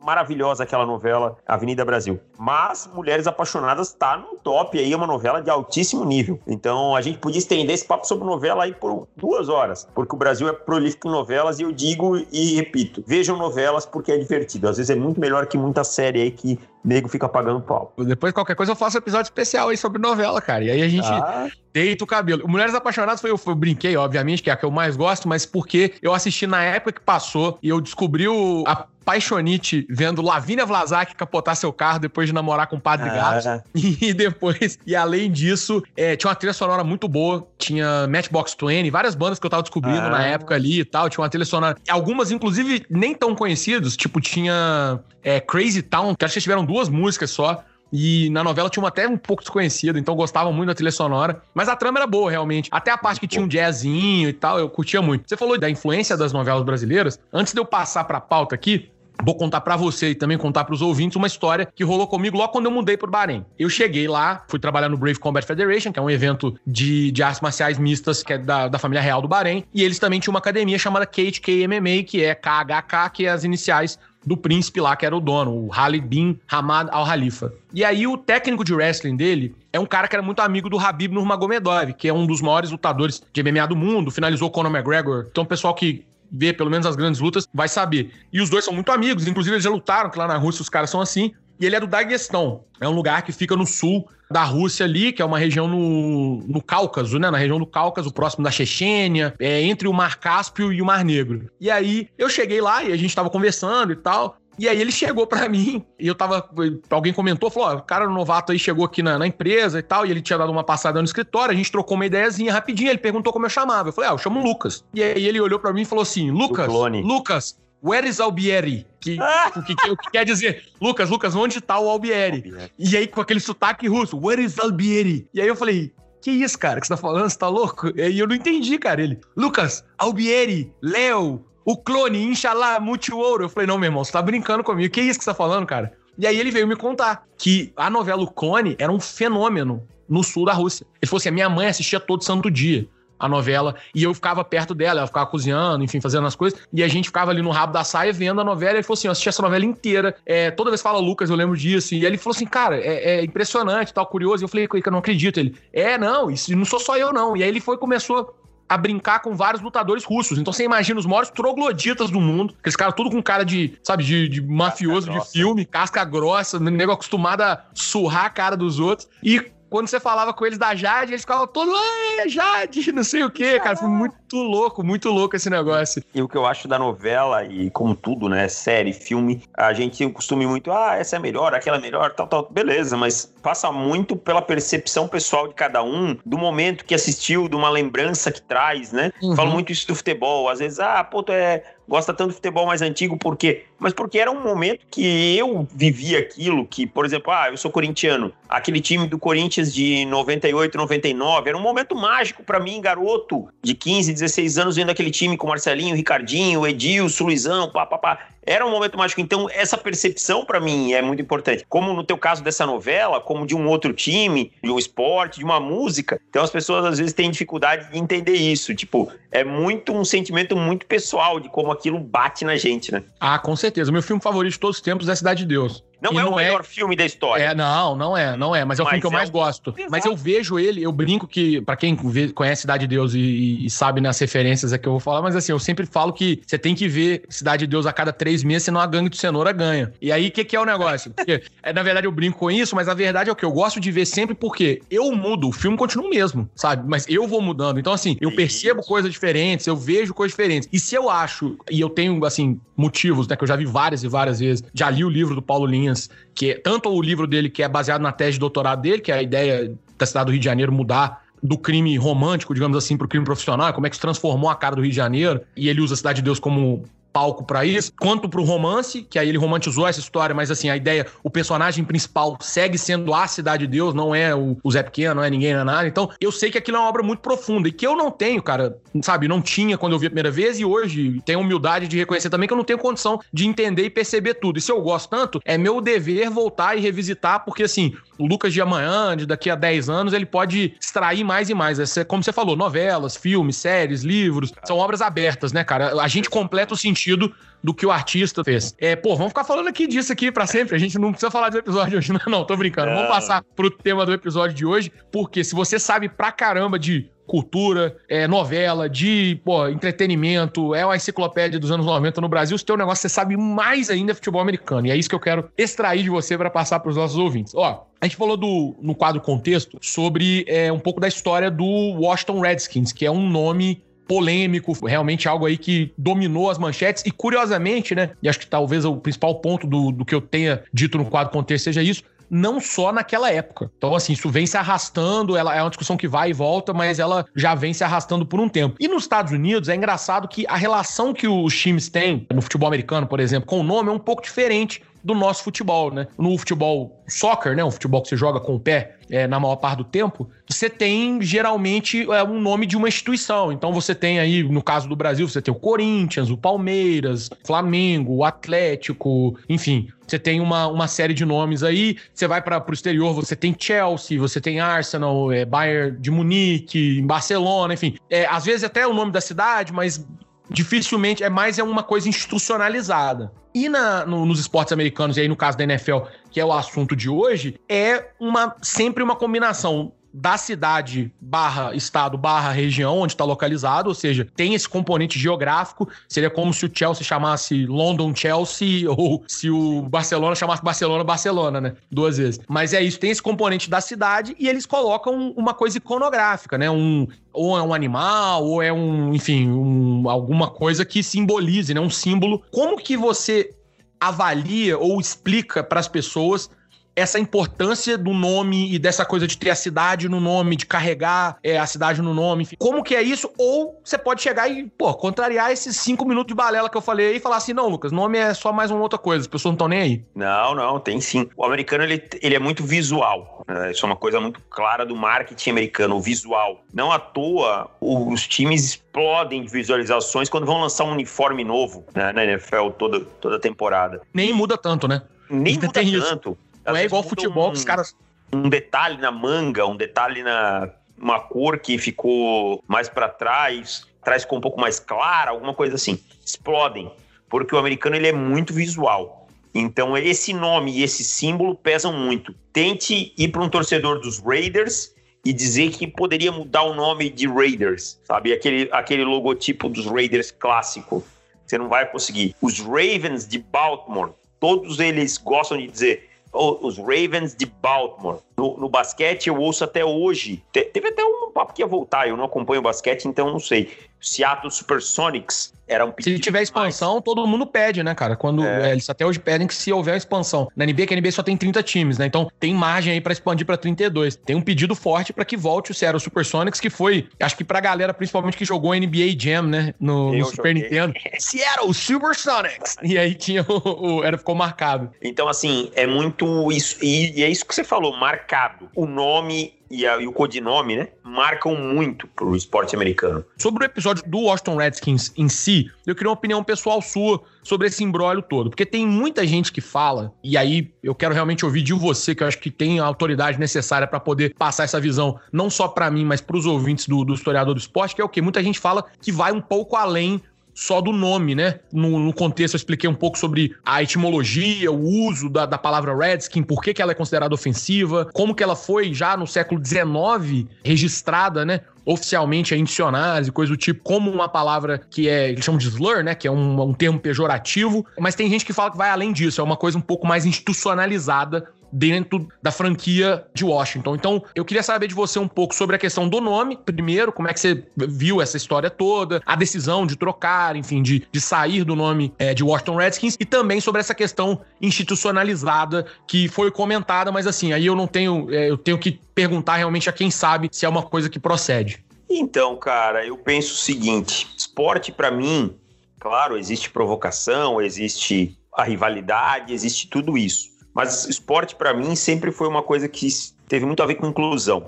[0.00, 2.20] maravilhosa aquela novela Avenida Brasil.
[2.38, 6.38] Mas Mulheres Apaixonadas tá no top aí, é uma novela de altíssimo nível.
[6.46, 10.18] Então, a gente podia estender esse papo sobre novela aí por duas horas, porque o
[10.18, 14.68] Brasil é prolífico em novelas e eu digo e repito, vejam novelas porque é divertido.
[14.68, 17.92] Às vezes é muito melhor que muita série aí que nego fica pagando pau.
[17.98, 20.64] Depois, qualquer coisa, eu faço um episódio especial aí sobre novela, cara.
[20.64, 21.48] E aí a gente ah.
[21.72, 22.48] deita o cabelo.
[22.48, 25.44] Mulheres Apaixonadas foi eu, eu brinquei, obviamente, que é a que eu mais gosto, mas
[25.44, 30.66] porque eu assisti na época que passou e eu descobri o, a paixonite vendo Lavínia
[30.66, 33.14] Vlasak capotar seu carro depois de namorar com o Padre ah.
[33.14, 33.64] Gato.
[33.74, 37.48] E depois, e além disso, é, tinha uma trilha sonora muito boa.
[37.56, 40.10] Tinha Matchbox 20, várias bandas que eu tava descobrindo ah.
[40.10, 41.08] na época ali e tal.
[41.08, 41.74] Tinha uma trilha sonora.
[41.88, 43.96] Algumas, inclusive, nem tão conhecidas.
[43.96, 47.64] Tipo, tinha é, Crazy Town, que acho que tiveram duas músicas só.
[47.90, 51.40] E na novela tinha uma até um pouco desconhecida, então gostava muito da trilha sonora.
[51.54, 52.68] Mas a trama era boa, realmente.
[52.70, 55.26] Até a parte que tinha um jazzinho e tal, eu curtia muito.
[55.26, 57.18] Você falou da influência das novelas brasileiras.
[57.32, 58.90] Antes de eu passar pra pauta aqui,
[59.22, 62.36] Vou contar para você e também contar para os ouvintes uma história que rolou comigo
[62.36, 63.44] logo quando eu mudei pro Bahrein.
[63.58, 67.22] Eu cheguei lá, fui trabalhar no Brave Combat Federation, que é um evento de, de
[67.22, 70.32] artes marciais mistas, que é da, da família real do Bahrein, e eles também tinham
[70.32, 74.94] uma academia chamada KHK MMA, que é KHK, que é as iniciais do príncipe lá,
[74.94, 77.52] que era o dono, o Khalid bin Hamad Al-Khalifa.
[77.72, 80.78] E aí o técnico de wrestling dele é um cara que era muito amigo do
[80.78, 85.26] Habib Nurmagomedov, que é um dos maiores lutadores de MMA do mundo, finalizou Conor McGregor.
[85.30, 88.12] Então o pessoal que vê pelo menos as grandes lutas vai saber.
[88.32, 90.68] E os dois são muito amigos, inclusive eles já lutaram, que lá na Rússia os
[90.68, 91.32] caras são assim.
[91.60, 92.64] E ele é do Daguestão.
[92.80, 96.44] É um lugar que fica no sul da Rússia ali, que é uma região no,
[96.46, 97.30] no Cáucaso, né?
[97.30, 101.04] Na região do Cáucaso, próximo da Chechênia, é, entre o Mar Cáspio e o Mar
[101.04, 101.50] Negro.
[101.60, 104.38] E aí eu cheguei lá e a gente tava conversando e tal.
[104.58, 106.48] E aí ele chegou para mim, e eu tava.
[106.90, 110.04] Alguém comentou, falou: ó, o cara novato aí chegou aqui na, na, empresa e tal,
[110.04, 112.98] e ele tinha dado uma passada no escritório, a gente trocou uma ideiazinha rapidinho, ele
[112.98, 113.90] perguntou como eu chamava.
[113.90, 114.84] Eu falei, ah, eu chamo Lucas.
[114.92, 118.86] E aí ele olhou para mim e falou assim: Lucas, Lucas, Where is Albieri?
[119.00, 119.16] Que,
[119.56, 122.38] o, que, o que quer dizer, Lucas, Lucas, onde tá o Albieri?
[122.38, 122.72] Albieri?
[122.78, 125.28] E aí, com aquele sotaque russo, Where is Albieri?
[125.32, 127.30] E aí eu falei, que isso, cara, que você tá falando?
[127.30, 127.92] Você tá louco?
[127.96, 129.00] E aí eu não entendi, cara.
[129.00, 133.44] Ele, Lucas, Albieri, Léo, o clone, Inshallah, Multi-Ouro.
[133.44, 134.92] Eu falei, não, meu irmão, você tá brincando comigo.
[134.92, 135.92] Que isso que você tá falando, cara?
[136.18, 140.24] E aí ele veio me contar que a novela O Clone era um fenômeno no
[140.24, 140.86] sul da Rússia.
[141.00, 144.44] Ele falou assim: a minha mãe assistia todo santo dia a novela e eu ficava
[144.44, 147.50] perto dela, ela ficava cozinhando, enfim, fazendo as coisas, e a gente ficava ali no
[147.50, 148.74] rabo da saia vendo a novela.
[148.74, 150.14] E ele falou assim: eu assisti essa novela inteira.
[150.24, 151.94] É, toda vez fala Lucas, eu lembro disso.
[151.94, 154.42] E ele falou assim: cara, é, é impressionante, tal, curioso.
[154.42, 155.38] E eu falei, que eu não acredito.
[155.38, 157.36] Ele, é, não, isso não sou só eu, não.
[157.36, 158.34] E aí ele foi começou
[158.68, 160.38] a brincar com vários lutadores russos.
[160.38, 164.04] Então você imagina os maiores trogloditas do mundo, aqueles caras tudo com cara de, sabe,
[164.04, 169.08] de, de mafioso de filme, casca grossa, nego acostumado a surrar a cara dos outros.
[169.22, 171.74] E quando você falava com eles da Jade, eles ficavam todos,
[172.18, 173.76] é, Jade, não sei o quê, cara.
[173.76, 176.02] Foi muito louco, muito louco esse negócio.
[176.14, 180.08] E o que eu acho da novela, e como tudo, né, série, filme, a gente
[180.10, 184.16] costuma muito, ah, essa é melhor, aquela é melhor, tal, tal, beleza, mas passa muito
[184.16, 188.92] pela percepção pessoal de cada um, do momento que assistiu, de uma lembrança que traz,
[188.92, 189.12] né?
[189.22, 189.34] Uhum.
[189.34, 192.66] Falo muito isso do futebol, às vezes, ah, pô, tu é gosta tanto do futebol
[192.66, 193.64] mais antigo, por quê?
[193.78, 197.70] Mas porque era um momento que eu vivia aquilo, que, por exemplo, ah, eu sou
[197.70, 203.48] corintiano, aquele time do Corinthians de 98, 99, era um momento mágico para mim, garoto
[203.62, 208.28] de 15, 16 anos, vendo aquele time com Marcelinho, Ricardinho, Edilson, Luizão, pá, pá, pá
[208.48, 209.20] era um momento mágico.
[209.20, 211.66] Então, essa percepção para mim é muito importante.
[211.68, 215.44] Como no teu caso dessa novela, como de um outro time, de um esporte, de
[215.44, 216.18] uma música.
[216.30, 218.74] Então, as pessoas às vezes têm dificuldade de entender isso.
[218.74, 223.02] Tipo, é muito um sentimento muito pessoal de como aquilo bate na gente, né?
[223.20, 223.90] Ah, com certeza.
[223.90, 225.84] O meu filme favorito de todos os tempos é Cidade de Deus.
[226.00, 226.64] Não e é não o é melhor é...
[226.64, 227.42] filme da história.
[227.42, 228.64] É, não, não é, não é.
[228.64, 229.74] Mas é o mas filme que eu mais é gosto.
[229.76, 229.90] Exato.
[229.90, 233.66] Mas eu vejo ele, eu brinco que, para quem vê, conhece Cidade de Deus e,
[233.66, 236.40] e, sabe nas referências é que eu vou falar, mas assim, eu sempre falo que
[236.46, 239.16] você tem que ver Cidade de Deus a cada três meses, senão a gangue de
[239.16, 239.92] cenoura ganha.
[240.00, 241.10] E aí, o que, que é o negócio?
[241.10, 243.52] Porque, é, na verdade, eu brinco com isso, mas a verdade é o que eu
[243.52, 246.88] gosto de ver sempre porque eu mudo, o filme continua o mesmo, sabe?
[246.88, 247.78] Mas eu vou mudando.
[247.78, 250.68] Então, assim, eu percebo coisas diferentes, eu vejo coisas diferentes.
[250.72, 254.04] E se eu acho, e eu tenho, assim, motivos, né, que eu já vi várias
[254.04, 257.26] e várias vezes, já li o livro do Paulo Linhas, que é, tanto o livro
[257.26, 260.26] dele, que é baseado na tese de doutorado dele, que é a ideia da cidade
[260.26, 263.86] do Rio de Janeiro mudar do crime romântico, digamos assim, para o crime profissional, como
[263.86, 266.16] é que se transformou a cara do Rio de Janeiro, e ele usa a Cidade
[266.16, 270.34] de Deus como palco para isso, quanto pro romance, que aí ele romantizou essa história,
[270.34, 274.34] mas assim, a ideia, o personagem principal segue sendo a Cidade de Deus, não é
[274.34, 275.88] o, o Zé Pequeno, não é ninguém, não é nada.
[275.88, 278.42] Então, eu sei que aquilo é uma obra muito profunda e que eu não tenho,
[278.42, 281.96] cara, sabe, não tinha quando eu vi a primeira vez e hoje tenho humildade de
[281.96, 284.58] reconhecer também que eu não tenho condição de entender e perceber tudo.
[284.58, 288.52] E se eu gosto tanto, é meu dever voltar e revisitar, porque assim, o Lucas
[288.52, 291.78] de amanhã, de daqui a 10 anos, ele pode extrair mais e mais.
[292.06, 296.00] Como você falou, novelas, filmes, séries, livros, são obras abertas, né, cara?
[296.00, 297.32] A gente completa o sentido sentido
[297.62, 298.74] do que o artista fez.
[298.78, 300.74] É, pô, vamos ficar falando aqui disso aqui para sempre.
[300.74, 302.92] A gente não precisa falar do episódio hoje, não, não tô brincando.
[302.92, 307.10] Vamos passar pro tema do episódio de hoje, porque se você sabe pra caramba de
[307.26, 312.56] cultura, é, novela, de pô, entretenimento, é uma enciclopédia dos anos 90 no Brasil.
[312.56, 314.86] Se tem um negócio você sabe mais ainda é futebol americano.
[314.86, 317.54] E é isso que eu quero extrair de você para passar para os nossos ouvintes.
[317.54, 321.66] Ó, a gente falou do, no quadro Contexto sobre é, um pouco da história do
[321.66, 327.04] Washington Redskins, que é um nome polêmico, realmente algo aí que dominou as manchetes.
[327.06, 328.10] E curiosamente, né?
[328.22, 331.32] E acho que talvez o principal ponto do, do que eu tenha dito no quadro
[331.32, 333.70] contexto seja isso não só naquela época.
[333.76, 336.98] Então, assim, isso vem se arrastando, ela é uma discussão que vai e volta, mas
[336.98, 338.76] ela já vem se arrastando por um tempo.
[338.78, 342.68] E nos Estados Unidos é engraçado que a relação que os times têm no futebol
[342.68, 346.06] americano, por exemplo, com o nome é um pouco diferente do nosso futebol, né?
[346.18, 347.64] No futebol soccer, né?
[347.64, 350.68] O futebol que você joga com o pé é, na maior parte do tempo, você
[350.68, 353.50] tem geralmente é, um nome de uma instituição.
[353.50, 358.16] Então você tem aí, no caso do Brasil, você tem o Corinthians, o Palmeiras, Flamengo,
[358.16, 359.88] o Atlético, enfim.
[360.06, 361.96] Você tem uma, uma série de nomes aí.
[362.12, 367.00] Você vai para o exterior, você tem Chelsea, você tem Arsenal, é, Bayern de Munique,
[367.00, 367.96] Barcelona, enfim.
[368.10, 370.06] É, às vezes até o nome da cidade, mas
[370.50, 373.32] dificilmente é mais é uma coisa institucionalizada.
[373.54, 375.98] E na, no, nos esportes americanos, e aí no caso da NFL,
[376.30, 382.16] que é o assunto de hoje, é uma sempre uma combinação da cidade barra estado
[382.16, 385.88] barra região onde está localizado, ou seja, tem esse componente geográfico.
[386.08, 391.60] Seria como se o Chelsea chamasse London Chelsea ou se o Barcelona chamasse Barcelona Barcelona,
[391.60, 391.74] né?
[391.90, 392.40] Duas vezes.
[392.48, 396.70] Mas é isso, tem esse componente da cidade e eles colocam uma coisa iconográfica, né?
[396.70, 401.80] Um ou é um animal ou é um, enfim, um, alguma coisa que simbolize, né?
[401.80, 402.42] Um símbolo.
[402.50, 403.54] Como que você
[404.00, 406.50] avalia ou explica para as pessoas
[406.98, 411.38] essa importância do nome e dessa coisa de ter a cidade no nome, de carregar
[411.42, 412.56] é, a cidade no nome, enfim.
[412.58, 413.30] Como que é isso?
[413.38, 417.16] Ou você pode chegar e, pô, contrariar esses cinco minutos de balela que eu falei
[417.16, 419.54] e falar assim, não, Lucas, nome é só mais uma outra coisa, as pessoas não
[419.54, 420.04] estão nem aí.
[420.14, 421.28] Não, não, tem sim.
[421.36, 423.44] O americano, ele, ele é muito visual.
[423.46, 423.70] Né?
[423.70, 426.62] Isso é uma coisa muito clara do marketing americano, o visual.
[426.72, 432.12] Não à toa, os times explodem de visualizações quando vão lançar um uniforme novo né,
[432.12, 434.00] na NFL toda, toda temporada.
[434.12, 435.02] Nem muda tanto, né?
[435.30, 436.30] Nem Ainda muda tanto.
[436.30, 436.47] Isso.
[436.72, 437.96] Não é igual futebol um, os caras.
[438.32, 444.22] Um detalhe na manga, um detalhe na uma cor que ficou mais para trás, trás
[444.22, 445.98] ficou um pouco mais clara, alguma coisa assim.
[446.24, 446.90] Explodem,
[447.28, 449.28] porque o americano ele é muito visual.
[449.54, 452.34] Então esse nome e esse símbolo pesam muito.
[452.52, 454.92] Tente ir para um torcedor dos Raiders
[455.24, 458.32] e dizer que poderia mudar o nome de Raiders, sabe?
[458.32, 461.04] Aquele, aquele logotipo dos Raiders clássico.
[461.46, 462.36] Você não vai conseguir.
[462.42, 468.20] Os Ravens de Baltimore, todos eles gostam de dizer os Ravens de Baltimore.
[468.38, 470.40] No, no, basquete eu ouço até hoje.
[470.52, 473.40] Te, teve até um papo que ia voltar, eu não acompanho o basquete, então não
[473.40, 473.68] sei.
[474.00, 477.04] Seattle Supersonics era um Se tiver expansão, mais.
[477.04, 478.16] todo mundo pede, né, cara?
[478.16, 478.70] Quando é.
[478.70, 480.48] É, eles até hoje pedem que se houver expansão.
[480.56, 482.06] Na NBA, que a NBA só tem 30 times, né?
[482.06, 484.16] Então tem margem aí para expandir para 32.
[484.16, 487.60] Tem um pedido forte para que volte o Seattle Supersonics, que foi, acho que pra
[487.60, 490.94] galera, principalmente que jogou NBA Jam, né, no, no Super Nintendo.
[491.18, 492.76] Seattle Supersonics!
[492.82, 494.90] E aí tinha o, o, era ficou marcado.
[495.02, 497.94] Então assim, é muito isso e, e é isso que você falou,
[498.28, 498.68] marcado.
[498.76, 503.24] O nome e, a, e, o codinome, né, marcam muito pro esporte americano.
[503.36, 507.66] Sobre o episódio do Washington Redskins em si, eu queria uma opinião pessoal sua sobre
[507.66, 511.62] esse embrólio todo, porque tem muita gente que fala, e aí eu quero realmente ouvir
[511.62, 515.18] de você, que eu acho que tem a autoridade necessária para poder passar essa visão,
[515.32, 518.04] não só para mim, mas para os ouvintes do, do historiador do esporte, que é
[518.04, 520.20] o que muita gente fala que vai um pouco além
[520.58, 521.60] só do nome, né?
[521.72, 525.96] No, no, contexto, eu expliquei um pouco sobre a etimologia, o uso da, da palavra
[525.96, 529.64] Redskin, por que, que ela é considerada ofensiva, como que ela foi já no século
[529.64, 531.60] XIX registrada, né?
[531.84, 535.68] oficialmente em dicionários e coisa do tipo, como uma palavra que é, eles chamam de
[535.68, 536.14] slur, né?
[536.14, 537.86] Que é um, um termo pejorativo.
[537.98, 540.26] Mas tem gente que fala que vai além disso, é uma coisa um pouco mais
[540.26, 543.94] institucionalizada dentro da franquia de Washington.
[543.94, 547.28] Então, eu queria saber de você um pouco sobre a questão do nome, primeiro, como
[547.28, 551.64] é que você viu essa história toda, a decisão de trocar, enfim, de, de sair
[551.64, 557.12] do nome é, de Washington Redskins, e também sobre essa questão institucionalizada que foi comentada,
[557.12, 560.48] mas assim, aí eu não tenho, é, eu tenho que perguntar realmente a quem sabe
[560.52, 561.84] se é uma coisa que procede.
[562.08, 565.54] Então, cara, eu penso o seguinte: esporte para mim,
[566.00, 570.57] claro, existe provocação, existe a rivalidade, existe tudo isso.
[570.78, 573.08] Mas esporte, para mim, sempre foi uma coisa que
[573.48, 574.66] teve muito a ver com inclusão.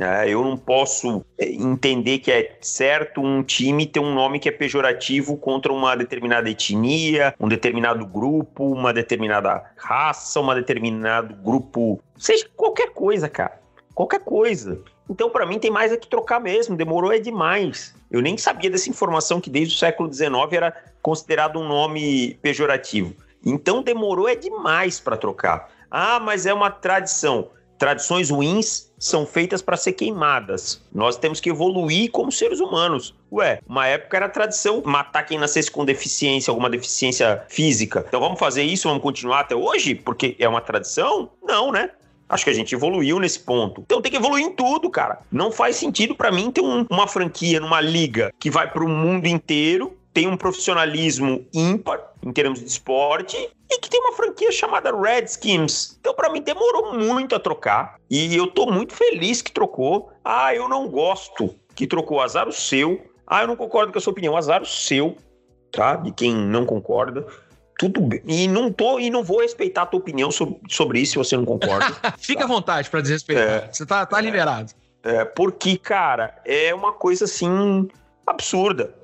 [0.00, 4.48] É, eu não posso é, entender que é certo um time ter um nome que
[4.48, 12.00] é pejorativo contra uma determinada etnia, um determinado grupo, uma determinada raça, um determinado grupo,
[12.16, 13.60] seja qualquer coisa, cara.
[13.94, 14.80] Qualquer coisa.
[15.10, 16.74] Então, para mim, tem mais é que trocar mesmo.
[16.74, 17.94] Demorou é demais.
[18.10, 23.14] Eu nem sabia dessa informação que desde o século XIX era considerado um nome pejorativo.
[23.44, 25.68] Então demorou é demais para trocar.
[25.90, 27.48] Ah, mas é uma tradição.
[27.78, 30.80] Tradições ruins são feitas para ser queimadas.
[30.94, 33.12] Nós temos que evoluir como seres humanos.
[33.32, 38.04] Ué, uma época era tradição matar quem nascesse com deficiência, alguma deficiência física.
[38.06, 39.96] Então vamos fazer isso, vamos continuar até hoje?
[39.96, 41.30] Porque é uma tradição?
[41.42, 41.90] Não, né?
[42.28, 43.82] Acho que a gente evoluiu nesse ponto.
[43.84, 45.18] Então tem que evoluir em tudo, cara.
[45.30, 48.88] Não faz sentido para mim ter um, uma franquia numa liga que vai para o
[48.88, 53.36] mundo inteiro, tem um profissionalismo ímpar em termos de esporte
[53.70, 55.96] e que tem uma franquia chamada Redskins.
[56.00, 60.12] Então, para mim, demorou muito a trocar e eu tô muito feliz que trocou.
[60.24, 62.20] Ah, eu não gosto que trocou.
[62.20, 63.06] Azar o seu.
[63.26, 64.36] Ah, eu não concordo com a sua opinião.
[64.36, 65.16] Azar o seu,
[65.70, 65.96] tá?
[65.96, 67.26] De quem não concorda
[67.78, 68.22] tudo bem.
[68.26, 71.36] E não tô e não vou respeitar a tua opinião sobre, sobre isso se você
[71.36, 71.86] não concorda.
[72.18, 72.44] Fica tá?
[72.44, 73.64] à vontade para desrespeitar.
[73.64, 74.72] É, você tá, tá é, liberado.
[75.02, 77.88] É, porque, cara, é uma coisa assim
[78.24, 78.94] absurda.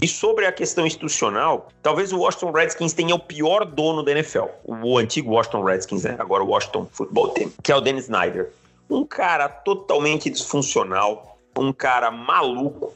[0.00, 4.44] E sobre a questão institucional, talvez o Washington Redskins tenha o pior dono da NFL.
[4.64, 6.16] O antigo Washington Redskins, né?
[6.18, 8.52] Agora o Washington Football Team, que é o Dennis Snyder.
[8.90, 12.92] Um cara totalmente disfuncional, um cara maluco,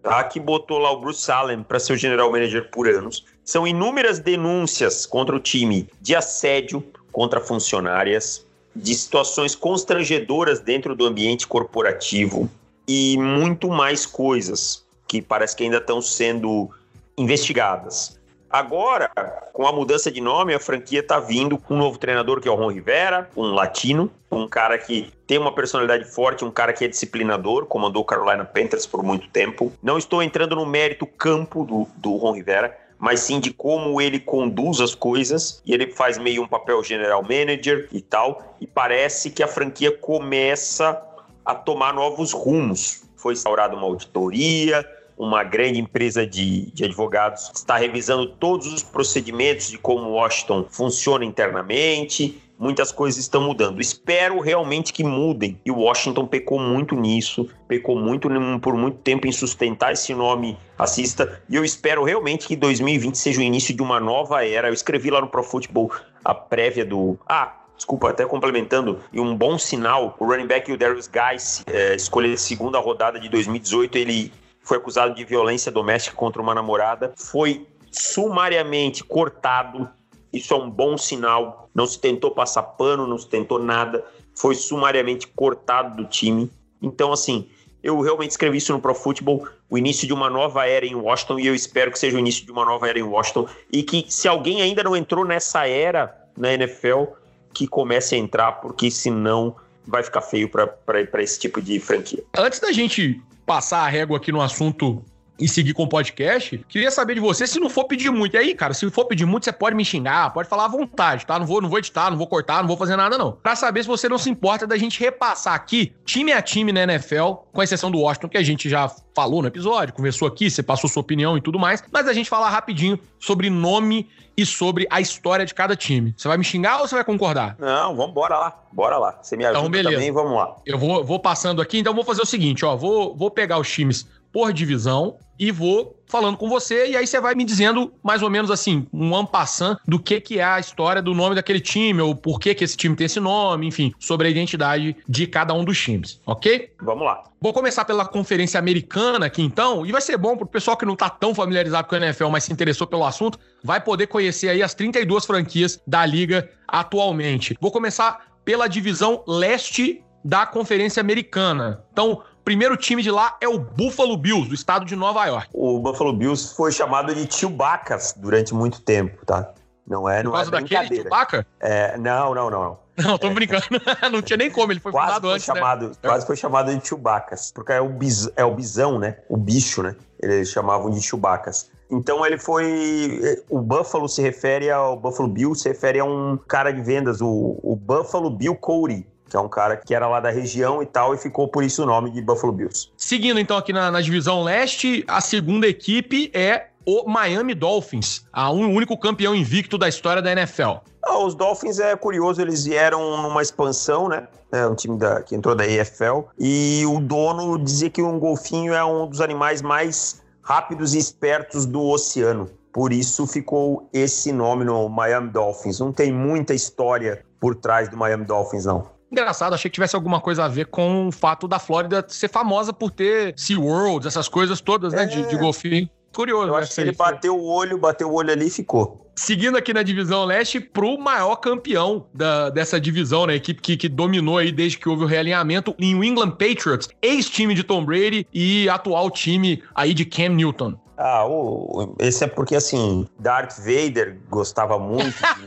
[0.00, 0.22] tá?
[0.22, 3.24] que botou lá o Bruce Allen para ser o general manager por anos.
[3.44, 11.04] São inúmeras denúncias contra o time de assédio contra funcionárias, de situações constrangedoras dentro do
[11.04, 12.48] ambiente corporativo
[12.86, 16.70] e muito mais coisas que parece que ainda estão sendo
[17.16, 18.18] investigadas.
[18.54, 19.10] Agora,
[19.52, 22.50] com a mudança de nome, a franquia está vindo com um novo treinador que é
[22.52, 26.84] o Ron Rivera, um latino, um cara que tem uma personalidade forte, um cara que
[26.84, 29.72] é disciplinador, comandou o Carolina Panthers por muito tempo.
[29.82, 34.20] Não estou entrando no mérito campo do, do Ron Rivera, mas sim de como ele
[34.20, 38.56] conduz as coisas e ele faz meio um papel general manager e tal.
[38.60, 41.02] E parece que a franquia começa
[41.44, 43.02] a tomar novos rumos.
[43.16, 49.70] Foi instaurada uma auditoria, uma grande empresa de, de advogados está revisando todos os procedimentos
[49.70, 53.80] de como Washington funciona internamente muitas coisas estão mudando.
[53.80, 55.60] Espero realmente que mudem.
[55.64, 58.28] E Washington pecou muito nisso, pecou muito
[58.60, 61.42] por muito tempo em sustentar esse nome racista.
[61.48, 64.68] E eu espero realmente que 2020 seja o início de uma nova era.
[64.68, 65.90] Eu escrevi lá no Pro Football
[66.24, 67.18] a prévia do.
[67.26, 71.94] Ah, desculpa, até complementando, e um bom sinal, o running back o Darius Guice, é,
[71.96, 74.32] escolha segunda rodada de 2018, ele
[74.64, 79.88] foi acusado de violência doméstica contra uma namorada, foi sumariamente cortado
[80.34, 81.70] isso é um bom sinal.
[81.72, 84.04] Não se tentou passar pano, não se tentou nada.
[84.34, 86.50] Foi sumariamente cortado do time.
[86.82, 87.48] Então, assim,
[87.80, 91.38] eu realmente escrevi isso no Pro Football, o início de uma nova era em Washington,
[91.38, 93.46] e eu espero que seja o início de uma nova era em Washington.
[93.72, 97.04] E que se alguém ainda não entrou nessa era na NFL,
[97.52, 99.54] que comece a entrar, porque senão
[99.86, 102.24] vai ficar feio para esse tipo de franquia.
[102.36, 105.04] Antes da gente passar a régua aqui no assunto
[105.38, 108.34] e seguir com o podcast, queria saber de você se não for pedir muito.
[108.34, 111.26] E aí, cara, se for pedir muito, você pode me xingar, pode falar à vontade,
[111.26, 111.38] tá?
[111.38, 113.32] Não vou, não vou editar, não vou cortar, não vou fazer nada, não.
[113.32, 116.82] Pra saber se você não se importa da gente repassar aqui, time a time na
[116.84, 120.62] NFL, com exceção do Washington, que a gente já falou no episódio, conversou aqui, você
[120.62, 124.86] passou sua opinião e tudo mais, mas a gente falar rapidinho sobre nome e sobre
[124.90, 126.12] a história de cada time.
[126.16, 127.56] Você vai me xingar ou você vai concordar?
[127.58, 128.60] Não, vamos bora lá.
[128.72, 129.18] Bora lá.
[129.22, 129.94] Você me então, ajuda então, beleza.
[129.94, 130.56] também, vamos lá.
[130.66, 133.70] Eu vou, vou passando aqui, então vou fazer o seguinte, ó, vou, vou pegar os
[133.70, 138.20] times por divisão e vou falando com você e aí você vai me dizendo mais
[138.20, 142.00] ou menos assim, um ampassant do que que é a história do nome daquele time
[142.00, 145.54] ou por que que esse time tem esse nome, enfim, sobre a identidade de cada
[145.54, 146.72] um dos times, ok?
[146.82, 147.22] Vamos lá.
[147.40, 150.96] Vou começar pela Conferência Americana aqui então, e vai ser bom pro pessoal que não
[150.96, 154.64] tá tão familiarizado com a NFL, mas se interessou pelo assunto, vai poder conhecer aí
[154.64, 157.56] as 32 franquias da liga atualmente.
[157.60, 161.84] Vou começar pela divisão leste da Conferência Americana.
[161.92, 165.48] Então, primeiro time de lá é o Buffalo Bills, do estado de Nova York.
[165.52, 169.52] O Buffalo Bills foi chamado de Chewbacca durante muito tempo, tá?
[169.86, 171.46] Não é, não Por causa é daquele Chewbacca?
[171.60, 172.84] É, não, não, não.
[172.96, 173.64] Não, tô brincando.
[174.12, 175.54] não tinha nem como, ele foi quase fundado foi antes, né?
[175.54, 175.94] chamado, né?
[176.00, 179.18] Quase foi chamado de Chewbaccas, porque é o, bis, é o bisão, né?
[179.28, 179.96] O bicho, né?
[180.22, 181.70] Eles chamavam de Chewbaccas.
[181.90, 183.38] Então ele foi.
[183.48, 187.58] O Buffalo se refere ao Buffalo Bill, se refere a um cara de vendas, o,
[187.62, 191.12] o Buffalo Bill Cody que é um cara que era lá da região e tal,
[191.12, 192.92] e ficou por isso o nome de Buffalo Bills.
[192.96, 198.52] Seguindo então aqui na, na divisão leste, a segunda equipe é o Miami Dolphins, a
[198.52, 200.76] um, único campeão invicto da história da NFL.
[201.02, 204.28] Ah, os Dolphins é curioso, eles vieram numa expansão, né?
[204.52, 206.28] É um time da, que entrou da EFL.
[206.38, 211.66] E o dono dizia que um golfinho é um dos animais mais rápidos e espertos
[211.66, 212.48] do oceano.
[212.72, 215.80] Por isso ficou esse nome no Miami Dolphins.
[215.80, 220.20] Não tem muita história por trás do Miami Dolphins, não engraçado, achei que tivesse alguma
[220.20, 224.60] coisa a ver com o fato da Flórida ser famosa por ter SeaWorld, essas coisas
[224.60, 225.38] todas, né, de, de é.
[225.38, 225.88] golfinho.
[226.14, 226.58] Curioso, Eu né?
[226.60, 229.10] acho que ele bateu o olho, bateu o olho ali e ficou.
[229.16, 233.36] Seguindo aqui na divisão leste, pro maior campeão da, dessa divisão, né?
[233.36, 237.62] Equipe que, que dominou aí desde que houve o realinhamento, New England Patriots, ex-time de
[237.62, 240.74] Tom Brady e atual time aí de Cam Newton.
[240.96, 245.46] Ah, o, esse é porque, assim, Darth Vader gostava muito de...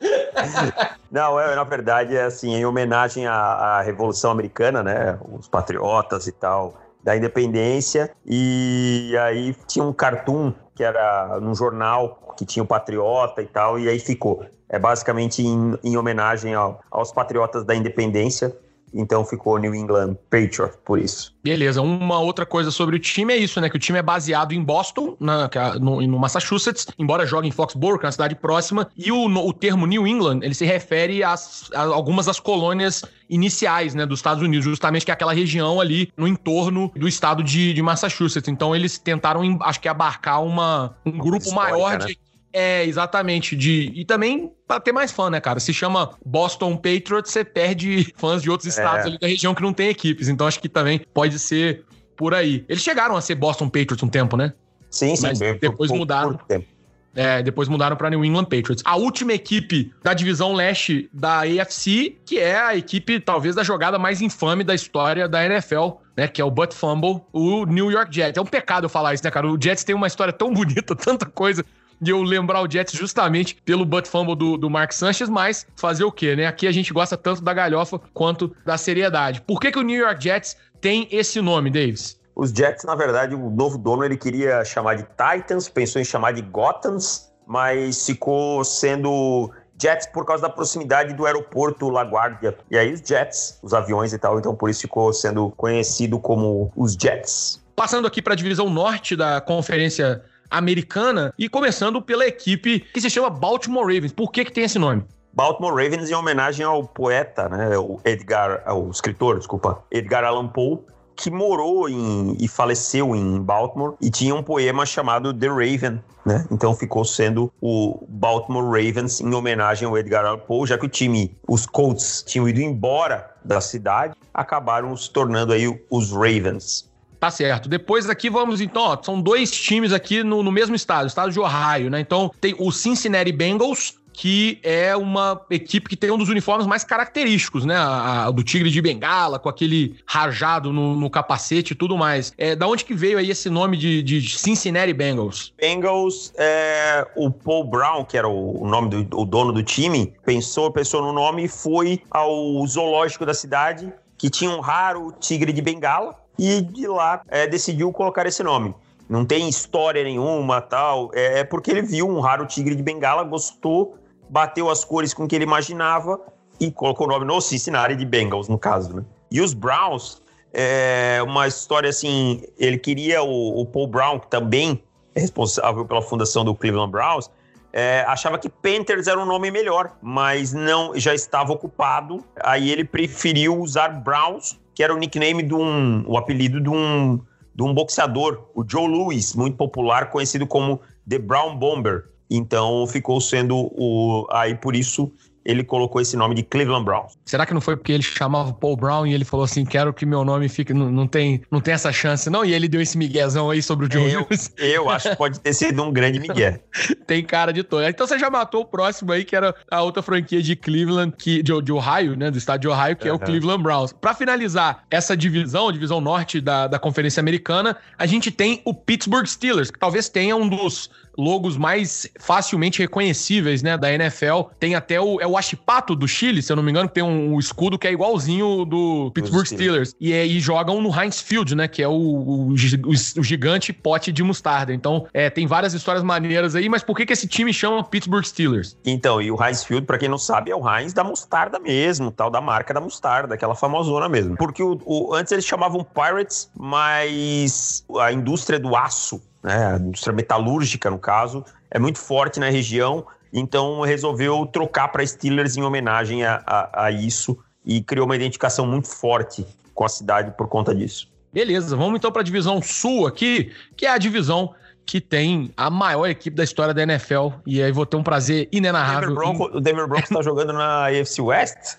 [1.10, 5.18] Não, é, na verdade é assim, em homenagem à, à Revolução Americana, né?
[5.32, 8.10] Os patriotas e tal, da independência.
[8.24, 13.78] E aí tinha um cartoon que era num jornal que tinha o Patriota e tal,
[13.78, 14.44] e aí ficou.
[14.68, 18.56] É basicamente em, em homenagem ao, aos patriotas da independência.
[18.92, 21.34] Então ficou New England Patriot por isso.
[21.42, 21.80] Beleza.
[21.80, 23.68] Uma outra coisa sobre o time é isso, né?
[23.70, 27.50] Que o time é baseado em Boston, na, é no, no, Massachusetts, embora jogue em
[27.50, 28.88] Foxborough, que é uma cidade próxima.
[28.96, 33.04] E o, no, o termo New England, ele se refere às, a algumas das colônias
[33.28, 37.42] iniciais, né, dos Estados Unidos, justamente que é aquela região ali no entorno do estado
[37.42, 38.48] de, de Massachusetts.
[38.48, 42.14] Então eles tentaram, acho que, abarcar uma, um grupo Histórica, maior de né?
[42.52, 43.54] É, exatamente.
[43.54, 45.60] De, e também para ter mais fã, né, cara?
[45.60, 48.80] Se chama Boston Patriots, você perde fãs de outros é.
[48.80, 50.28] estados ali da região que não tem equipes.
[50.28, 51.84] Então acho que também pode ser
[52.16, 52.64] por aí.
[52.68, 54.52] Eles chegaram a ser Boston Patriots um tempo, né?
[54.90, 55.22] Sim, sim.
[55.22, 56.36] Mas depois por, mudaram.
[56.36, 56.66] Por tempo.
[57.14, 58.82] É, depois mudaram para New England Patriots.
[58.84, 63.98] A última equipe da divisão leste da AFC, que é a equipe talvez da jogada
[63.98, 68.14] mais infame da história da NFL, né, que é o Butt Fumble, o New York
[68.14, 68.38] Jets.
[68.38, 69.48] É um pecado eu falar isso, né, cara?
[69.48, 71.64] O Jets tem uma história tão bonita, tanta coisa
[72.00, 76.04] de eu lembrar o Jets justamente pelo butt fumble do, do Mark Sanchez, mas fazer
[76.04, 76.46] o quê, né?
[76.46, 79.40] Aqui a gente gosta tanto da galhofa quanto da seriedade.
[79.42, 82.18] Por que, que o New York Jets tem esse nome, Davis?
[82.34, 86.32] Os Jets, na verdade, o novo dono ele queria chamar de Titans, pensou em chamar
[86.32, 92.56] de Gothams, mas ficou sendo Jets por causa da proximidade do aeroporto LaGuardia.
[92.70, 96.72] E aí os Jets, os aviões e tal, então por isso ficou sendo conhecido como
[96.76, 97.60] os Jets.
[97.74, 103.08] Passando aqui para a divisão norte da Conferência americana e começando pela equipe que se
[103.08, 104.12] chama Baltimore Ravens.
[104.12, 105.04] Por que, que tem esse nome?
[105.32, 110.80] Baltimore Ravens em homenagem ao poeta, né, o Edgar, o escritor, desculpa, Edgar Allan Poe,
[111.14, 116.46] que morou em, e faleceu em Baltimore e tinha um poema chamado The Raven, né?
[116.50, 120.88] Então ficou sendo o Baltimore Ravens em homenagem ao Edgar Allan Poe, já que o
[120.88, 126.89] time, os Colts, tinham ido embora da cidade, acabaram se tornando aí os Ravens.
[127.20, 127.68] Tá certo.
[127.68, 131.38] Depois aqui vamos, então, ó, são dois times aqui no, no mesmo estado, estado de
[131.38, 132.00] Ohio, né?
[132.00, 136.82] Então tem o Cincinnati Bengals, que é uma equipe que tem um dos uniformes mais
[136.82, 137.76] característicos, né?
[137.76, 142.32] A, a, do Tigre de Bengala, com aquele rajado no, no, capacete e tudo mais.
[142.38, 145.52] É, da onde que veio aí esse nome de, de Cincinnati Bengals?
[145.58, 150.70] Bengals, é, o Paul Brown, que era o, nome do o dono do time, pensou,
[150.70, 155.62] pensou no nome e foi ao zoológico da cidade, que tinha um raro tigre de
[155.62, 158.74] Bengala, e de lá é, decidiu colocar esse nome.
[159.06, 161.10] Não tem história nenhuma, tal.
[161.12, 165.28] É, é porque ele viu um raro tigre de Bengala, gostou, bateu as cores com
[165.28, 166.18] que ele imaginava
[166.58, 169.04] e colocou o nome no Cincinnati de Bengals, no caso, né?
[169.30, 170.22] E os Browns,
[170.52, 174.82] é uma história assim, ele queria o, o Paul Brown, que também
[175.14, 177.30] é responsável pela fundação do Cleveland Browns,
[177.72, 182.24] é, achava que Panthers era um nome melhor, mas não já estava ocupado.
[182.42, 187.20] Aí ele preferiu usar Browns que era o nickname de um, o apelido de um,
[187.54, 192.04] de um boxeador, o Joe Louis, muito popular, conhecido como The Brown Bomber.
[192.30, 195.12] Então ficou sendo o aí por isso
[195.50, 197.18] ele colocou esse nome de Cleveland Browns.
[197.24, 200.06] Será que não foi porque ele chamava Paul Brown e ele falou assim, quero que
[200.06, 202.44] meu nome fique, não, não tem, não tem essa chance não?
[202.44, 204.52] E ele deu esse miguezão aí sobre o Joe eu, Lewis.
[204.58, 206.60] Eu acho que pode ter sido um grande migué.
[207.06, 207.84] tem cara de todo.
[207.84, 211.42] Então você já matou o próximo aí, que era a outra franquia de Cleveland, que,
[211.42, 213.14] de, de Ohio, né, do estado de Ohio, que uhum.
[213.14, 213.92] é o Cleveland Browns.
[213.92, 219.26] Para finalizar essa divisão, divisão norte da, da Conferência Americana, a gente tem o Pittsburgh
[219.26, 224.42] Steelers, que talvez tenha um dos logos mais facilmente reconhecíveis, né, da NFL.
[224.58, 227.02] Tem até o, é o Achipato do Chile, se eu não me engano, que tem
[227.02, 229.94] um, um escudo que é igualzinho do Pittsburgh Steelers.
[230.00, 234.12] E, é, e jogam no Heinz Field, né, que é o, o, o gigante pote
[234.12, 234.72] de mostarda.
[234.72, 238.24] Então, é, tem várias histórias maneiras aí, mas por que, que esse time chama Pittsburgh
[238.24, 238.76] Steelers?
[238.84, 242.10] Então, e o Heinz Field, pra quem não sabe, é o Heinz da mostarda mesmo,
[242.10, 244.36] tal, da marca da mostarda, aquela famosona mesmo.
[244.36, 250.12] Porque o, o antes eles chamavam Pirates, mas a indústria do aço né, a indústria
[250.12, 256.24] metalúrgica, no caso, é muito forte na região, então resolveu trocar para Steelers em homenagem
[256.24, 260.74] a, a, a, isso e criou uma identificação muito forte com a cidade por conta
[260.74, 261.08] disso.
[261.32, 265.70] Beleza, vamos então para a divisão sul aqui, que é a divisão que tem a
[265.70, 267.28] maior equipe da história da NFL.
[267.46, 269.14] E aí vou ter um prazer inenarrável.
[269.54, 271.78] O Denver Broncos está jogando na AFC West?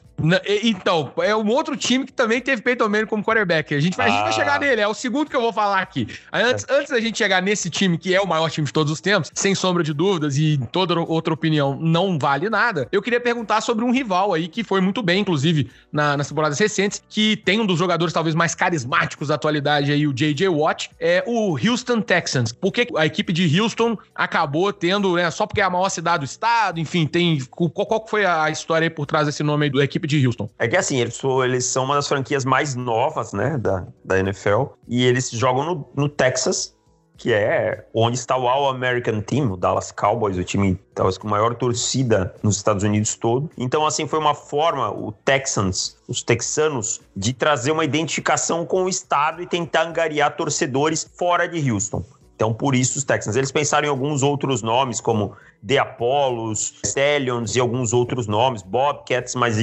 [0.64, 3.74] Então, é um outro time que também teve Peyton Manning como quarterback.
[3.74, 4.10] A gente vai, ah.
[4.10, 4.60] a gente vai chegar ah.
[4.60, 6.08] nele, é o segundo que eu vou falar aqui.
[6.32, 6.74] Antes, é.
[6.74, 9.32] antes da gente chegar nesse time, que é o maior time de todos os tempos,
[9.34, 13.84] sem sombra de dúvidas e toda outra opinião não vale nada, eu queria perguntar sobre
[13.84, 17.66] um rival aí que foi muito bem, inclusive, na, nas temporadas recentes, que tem um
[17.66, 20.50] dos jogadores talvez mais carismáticos da atualidade aí, o J.J.
[20.50, 22.52] Watt, é o Houston Texans.
[22.52, 26.20] Por que a equipe de Houston acabou tendo, né, só porque é a maior cidade
[26.20, 27.40] do estado, enfim, tem...
[27.50, 30.50] Qual, qual foi a história aí por trás desse nome aí da equipe de Houston?
[30.60, 34.66] É que assim, eles, eles são uma das franquias mais novas, né, da, da NFL,
[34.88, 36.76] e eles jogam no, no Texas,
[37.22, 41.28] que é onde está o All American Team, o Dallas Cowboys, o time talvez com
[41.28, 43.48] maior torcida nos Estados Unidos todo.
[43.56, 48.90] Então, assim, foi uma forma, o Texans, os texanos, de trazer uma identificação com o
[48.90, 52.04] estado e tentar angariar torcedores fora de Houston.
[52.36, 53.36] Então, por isso os Texans.
[53.36, 59.36] Eles pensaram em alguns outros nomes, como The Apollos, Stallions e alguns outros nomes, Bobcats,
[59.36, 59.60] mas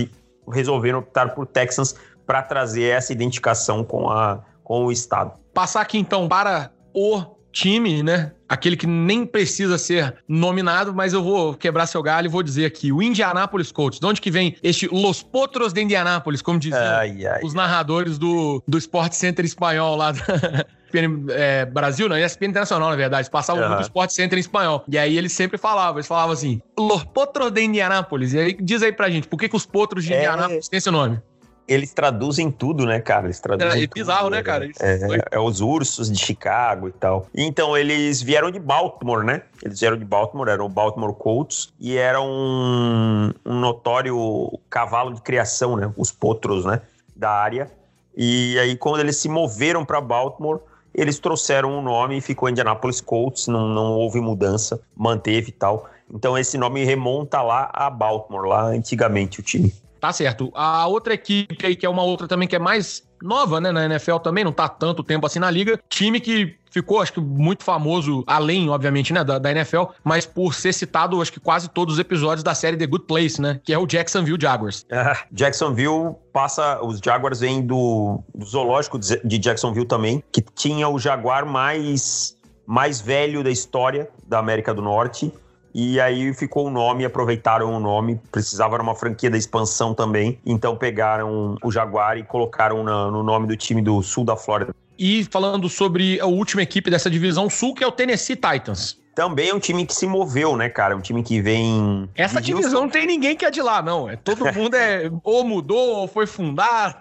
[0.48, 1.94] resolveram optar por Texans
[2.26, 5.32] para trazer essa identificação com, a, com o estado.
[5.54, 8.32] Passar aqui então para o time, né?
[8.48, 12.64] Aquele que nem precisa ser nominado, mas eu vou quebrar seu galho e vou dizer
[12.64, 13.98] aqui: o Indianapolis Colts.
[13.98, 18.18] De onde que vem este Los Potros de Indianápolis, como diziam ai, ai, os narradores
[18.18, 23.30] do, do Sport Center espanhol lá da, ESPN é, Brasil, não, ESPN Internacional, na verdade.
[23.30, 23.68] Passavam uhum.
[23.68, 24.84] muito Sport Center em espanhol.
[24.88, 28.32] E aí eles sempre falavam, eles falavam assim, Los Potros de Indianápolis.
[28.32, 30.18] E aí diz aí pra gente, por que, que os Potros de é...
[30.18, 31.20] Indianápolis têm esse nome?
[31.68, 33.26] Eles traduzem tudo, né, cara?
[33.26, 33.82] Eles traduzem.
[33.82, 34.70] É, é bizarro, né, cara?
[34.80, 34.98] É,
[35.32, 37.26] é, os ursos de Chicago e tal.
[37.34, 39.42] Então, eles vieram de Baltimore, né?
[39.62, 45.20] Eles vieram de Baltimore, eram o Baltimore Colts, e era um, um notório cavalo de
[45.20, 45.92] criação, né?
[45.94, 46.80] Os potros, né?
[47.14, 47.70] Da área.
[48.16, 50.60] E aí, quando eles se moveram para Baltimore,
[51.00, 55.52] eles trouxeram o um nome e ficou Indianapolis Colts, não, não houve mudança, manteve e
[55.52, 55.88] tal.
[56.12, 59.72] Então esse nome remonta lá a Baltimore, lá antigamente o time.
[60.00, 60.50] Tá certo.
[60.54, 63.84] A outra equipe aí, que é uma outra também que é mais nova, né, na
[63.84, 65.80] NFL também, não tá tanto tempo assim na liga.
[65.88, 70.54] Time que ficou, acho que, muito famoso, além, obviamente, né, da, da, NFL, mas por
[70.54, 73.72] ser citado, acho que quase todos os episódios da série The Good Place, né, que
[73.72, 74.84] é o Jacksonville Jaguars.
[74.90, 80.98] É, Jacksonville passa, os Jaguars vêm do, do zoológico de Jacksonville também, que tinha o
[80.98, 85.32] jaguar mais, mais velho da história da América do Norte,
[85.74, 90.38] e aí ficou o nome, aproveitaram o nome, precisava de uma franquia da expansão também,
[90.44, 94.74] então pegaram o Jaguar e colocaram na, no nome do time do sul da Flórida.
[94.98, 98.98] E falando sobre a última equipe dessa divisão sul, que é o Tennessee Titans.
[99.14, 100.96] Também é um time que se moveu, né, cara?
[100.96, 102.08] Um time que vem.
[102.14, 104.08] Essa divisão não tem ninguém que é de lá, não.
[104.08, 106.96] É, todo mundo é ou mudou ou foi fundado.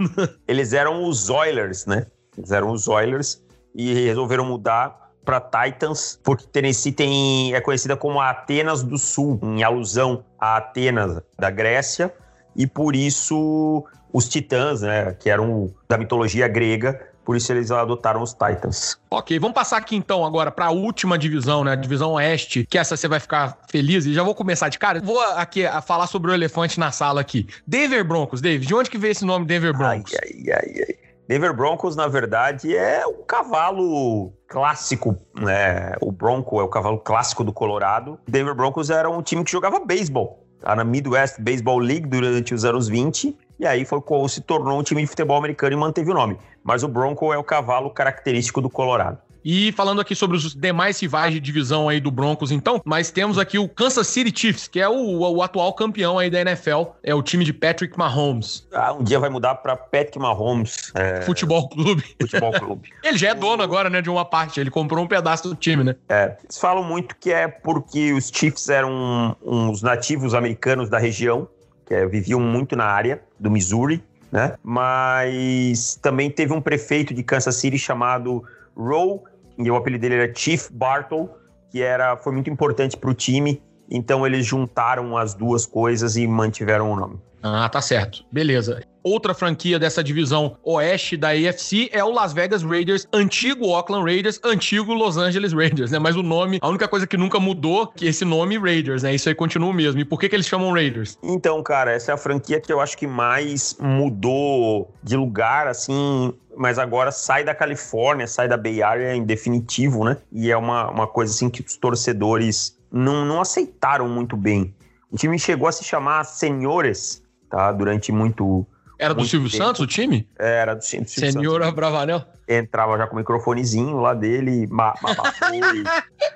[0.47, 2.07] Eles eram os Oilers, né?
[2.37, 3.41] Eles eram os Oilers
[3.75, 9.37] e resolveram mudar para Titans, porque Tennessee tem, é conhecida como a Atenas do Sul,
[9.43, 12.13] em alusão a Atenas da Grécia,
[12.55, 18.21] e por isso os titãs, né, que eram da mitologia grega, por isso eles adotaram
[18.21, 18.97] os Titans.
[19.11, 21.73] Ok, vamos passar aqui então agora para a última divisão, né?
[21.73, 25.01] A divisão Oeste, que essa você vai ficar feliz e já vou começar de cara.
[25.01, 27.45] Vou aqui a falar sobre o elefante na sala aqui.
[27.67, 30.13] Denver Broncos, David, de onde que veio esse nome Denver Broncos?
[30.13, 31.06] Ai, ai, ai, ai.
[31.27, 35.93] Denver Broncos, na verdade, é um cavalo clássico, né?
[35.99, 38.17] O Bronco é o cavalo clássico do Colorado.
[38.25, 40.47] Denver Broncos era um time que jogava beisebol.
[40.61, 43.37] Tá na Midwest Baseball League durante os anos 20.
[43.59, 46.37] E aí foi se tornou um time de futebol americano e manteve o nome.
[46.63, 49.17] Mas o Bronco é o cavalo característico do Colorado.
[49.49, 53.37] E falando aqui sobre os demais rivais de divisão aí do Broncos, então, mas temos
[53.37, 57.15] aqui o Kansas City Chiefs, que é o, o atual campeão aí da NFL, é
[57.15, 58.67] o time de Patrick Mahomes.
[58.73, 60.91] Ah, um dia vai mudar para Patrick Mahomes.
[60.93, 61.21] É...
[61.21, 62.03] Futebol Clube.
[62.19, 62.89] Futebol Clube.
[63.01, 65.81] ele já é dono agora, né, de uma parte, ele comprou um pedaço do time,
[65.81, 65.95] né?
[66.09, 71.47] É, eles falam muito que é porque os Chiefs eram uns nativos americanos da região,
[71.85, 74.55] que é, viviam muito na área do Missouri, né?
[74.61, 78.43] Mas também teve um prefeito de Kansas City chamado
[78.75, 79.21] Roe
[79.57, 81.29] e o apelido dele era Chief Bartle,
[81.71, 83.61] que era, foi muito importante para o time.
[83.89, 87.19] Então eles juntaram as duas coisas e mantiveram o nome.
[87.41, 88.25] Ah, tá certo.
[88.31, 88.83] Beleza.
[89.07, 94.37] Outra franquia dessa divisão oeste da AFC é o Las Vegas Raiders, antigo Oakland Raiders,
[94.43, 95.97] antigo Los Angeles Raiders, né?
[95.97, 99.15] Mas o nome, a única coisa que nunca mudou, que esse nome Raiders, né?
[99.15, 100.01] Isso aí continua o mesmo.
[100.01, 101.17] E por que, que eles chamam Raiders?
[101.23, 106.33] Então, cara, essa é a franquia que eu acho que mais mudou de lugar, assim,
[106.57, 110.17] mas agora sai da Califórnia, sai da Bay Area em definitivo, né?
[110.33, 114.75] E é uma, uma coisa assim que os torcedores não, não aceitaram muito bem.
[115.09, 117.71] O time chegou a se chamar Senhores, tá?
[117.71, 118.67] Durante muito
[118.99, 119.63] era do Silvio tempo.
[119.63, 120.27] Santos o time?
[120.37, 121.75] Era do Silvio Senhor Santos.
[121.75, 122.23] Bravanel?
[122.47, 125.83] Entrava já com o microfonezinho lá dele, babafou e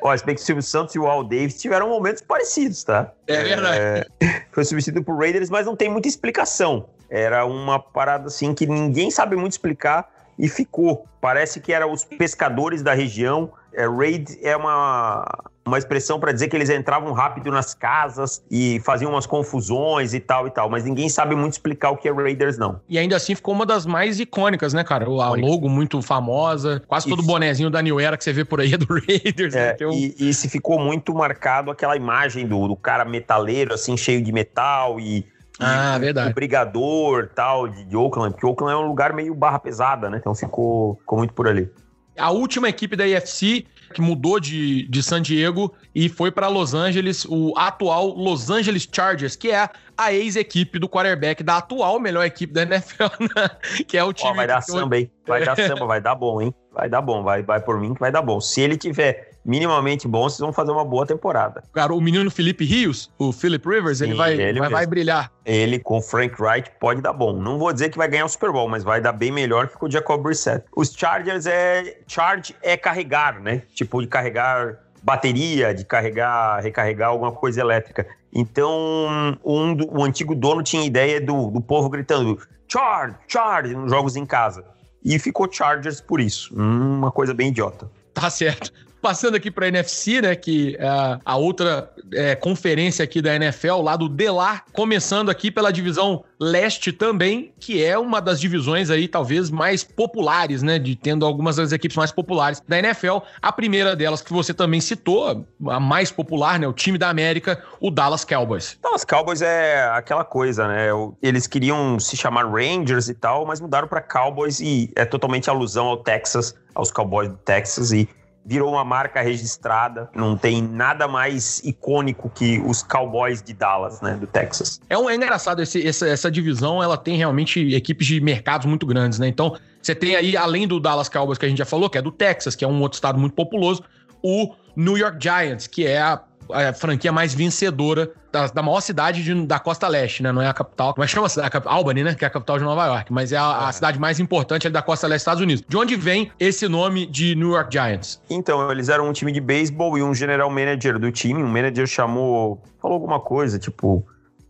[0.01, 3.11] Ó, se bem que o Silvio Santos e o Al Davis tiveram momentos parecidos, tá?
[3.27, 3.77] É verdade.
[3.79, 4.05] É,
[4.51, 6.89] foi substituído por Raiders, mas não tem muita explicação.
[7.09, 10.09] Era uma parada assim que ninguém sabe muito explicar
[10.41, 11.05] e ficou.
[11.21, 13.51] Parece que eram os pescadores da região.
[13.71, 15.23] É, raid é uma,
[15.63, 20.19] uma expressão para dizer que eles entravam rápido nas casas e faziam umas confusões e
[20.19, 22.81] tal e tal, mas ninguém sabe muito explicar o que é Raiders, não.
[22.89, 25.05] E ainda assim ficou uma das mais icônicas, né, cara?
[25.05, 28.73] A logo muito famosa, quase todo bonezinho da New Era que você vê por aí
[28.73, 29.53] é do Raiders.
[29.53, 29.75] É, né?
[29.79, 29.91] eu...
[29.91, 34.31] e, e se ficou muito marcado aquela imagem do, do cara metaleiro, assim, cheio de
[34.31, 35.23] metal e
[35.61, 36.31] ah, verdade.
[36.31, 40.17] O brigador tal de, de Oakland, porque Oakland é um lugar meio barra pesada, né?
[40.19, 41.69] Então ficou, ficou muito por ali.
[42.17, 46.73] A última equipe da IFC que mudou de, de San Diego e foi para Los
[46.73, 52.25] Angeles, o atual Los Angeles Chargers, que é a ex-equipe do quarterback da atual melhor
[52.25, 53.03] equipe da NFL,
[53.35, 53.49] né?
[53.87, 54.31] que é o time.
[54.31, 55.11] Ó, vai dar samba, hein?
[55.27, 56.55] Vai dar samba, vai dar bom, hein?
[56.71, 58.39] Vai dar bom, vai, vai por mim que vai dar bom.
[58.39, 61.63] Se ele tiver minimamente bom, vocês vão fazer uma boa temporada.
[61.73, 65.31] Cara, o menino Felipe Rios, o Philip Rivers, Sim, ele, vai, ele vai, vai, brilhar.
[65.45, 67.33] Ele com o Frank Wright pode dar bom.
[67.33, 69.77] Não vou dizer que vai ganhar o Super Bowl, mas vai dar bem melhor que
[69.77, 70.65] com o Jacob Brissett.
[70.75, 71.99] Os Chargers é...
[72.07, 73.63] Charge é carregar, né?
[73.73, 78.05] Tipo, de carregar bateria, de carregar, recarregar alguma coisa elétrica.
[78.33, 84.15] Então, um, o antigo dono tinha ideia do, do povo gritando Charge, Charge, nos jogos
[84.15, 84.63] em casa.
[85.03, 86.53] E ficou Chargers por isso.
[86.55, 87.89] Uma coisa bem idiota.
[88.13, 88.71] Tá certo.
[89.01, 93.81] Passando aqui para a NFC, né, que é a outra é, conferência aqui da NFL,
[93.81, 99.07] lá do Delar, começando aqui pela divisão leste também, que é uma das divisões aí
[99.07, 103.17] talvez mais populares, né, de tendo algumas das equipes mais populares da NFL.
[103.41, 107.63] A primeira delas que você também citou, a mais popular, né, o time da América,
[107.79, 108.77] o Dallas Cowboys.
[108.81, 110.87] Dallas Cowboys é aquela coisa, né?
[111.21, 115.87] Eles queriam se chamar Rangers e tal, mas mudaram para Cowboys e é totalmente alusão
[115.87, 118.07] ao Texas, aos Cowboys do Texas e
[118.45, 120.09] virou uma marca registrada.
[120.15, 124.81] Não tem nada mais icônico que os Cowboys de Dallas, né, do Texas.
[124.89, 128.85] É, um, é engraçado esse, essa, essa divisão, ela tem realmente equipes de mercados muito
[128.85, 129.27] grandes, né?
[129.27, 132.01] Então, você tem aí, além do Dallas Cowboys que a gente já falou, que é
[132.01, 133.83] do Texas, que é um outro estado muito populoso,
[134.21, 139.23] o New York Giants, que é a a franquia mais vencedora da, da maior cidade
[139.23, 140.31] de, da costa leste, né?
[140.31, 140.93] Não é a capital.
[140.97, 142.15] Mas chama a Albany, né?
[142.15, 143.11] Que é a capital de Nova York.
[143.11, 143.71] Mas é a, a é.
[143.71, 145.63] cidade mais importante da costa leste dos Estados Unidos.
[145.67, 148.21] De onde vem esse nome de New York Giants?
[148.29, 151.43] Então, eles eram um time de beisebol e um general manager do time.
[151.43, 152.61] Um manager chamou.
[152.81, 154.05] Falou alguma coisa, tipo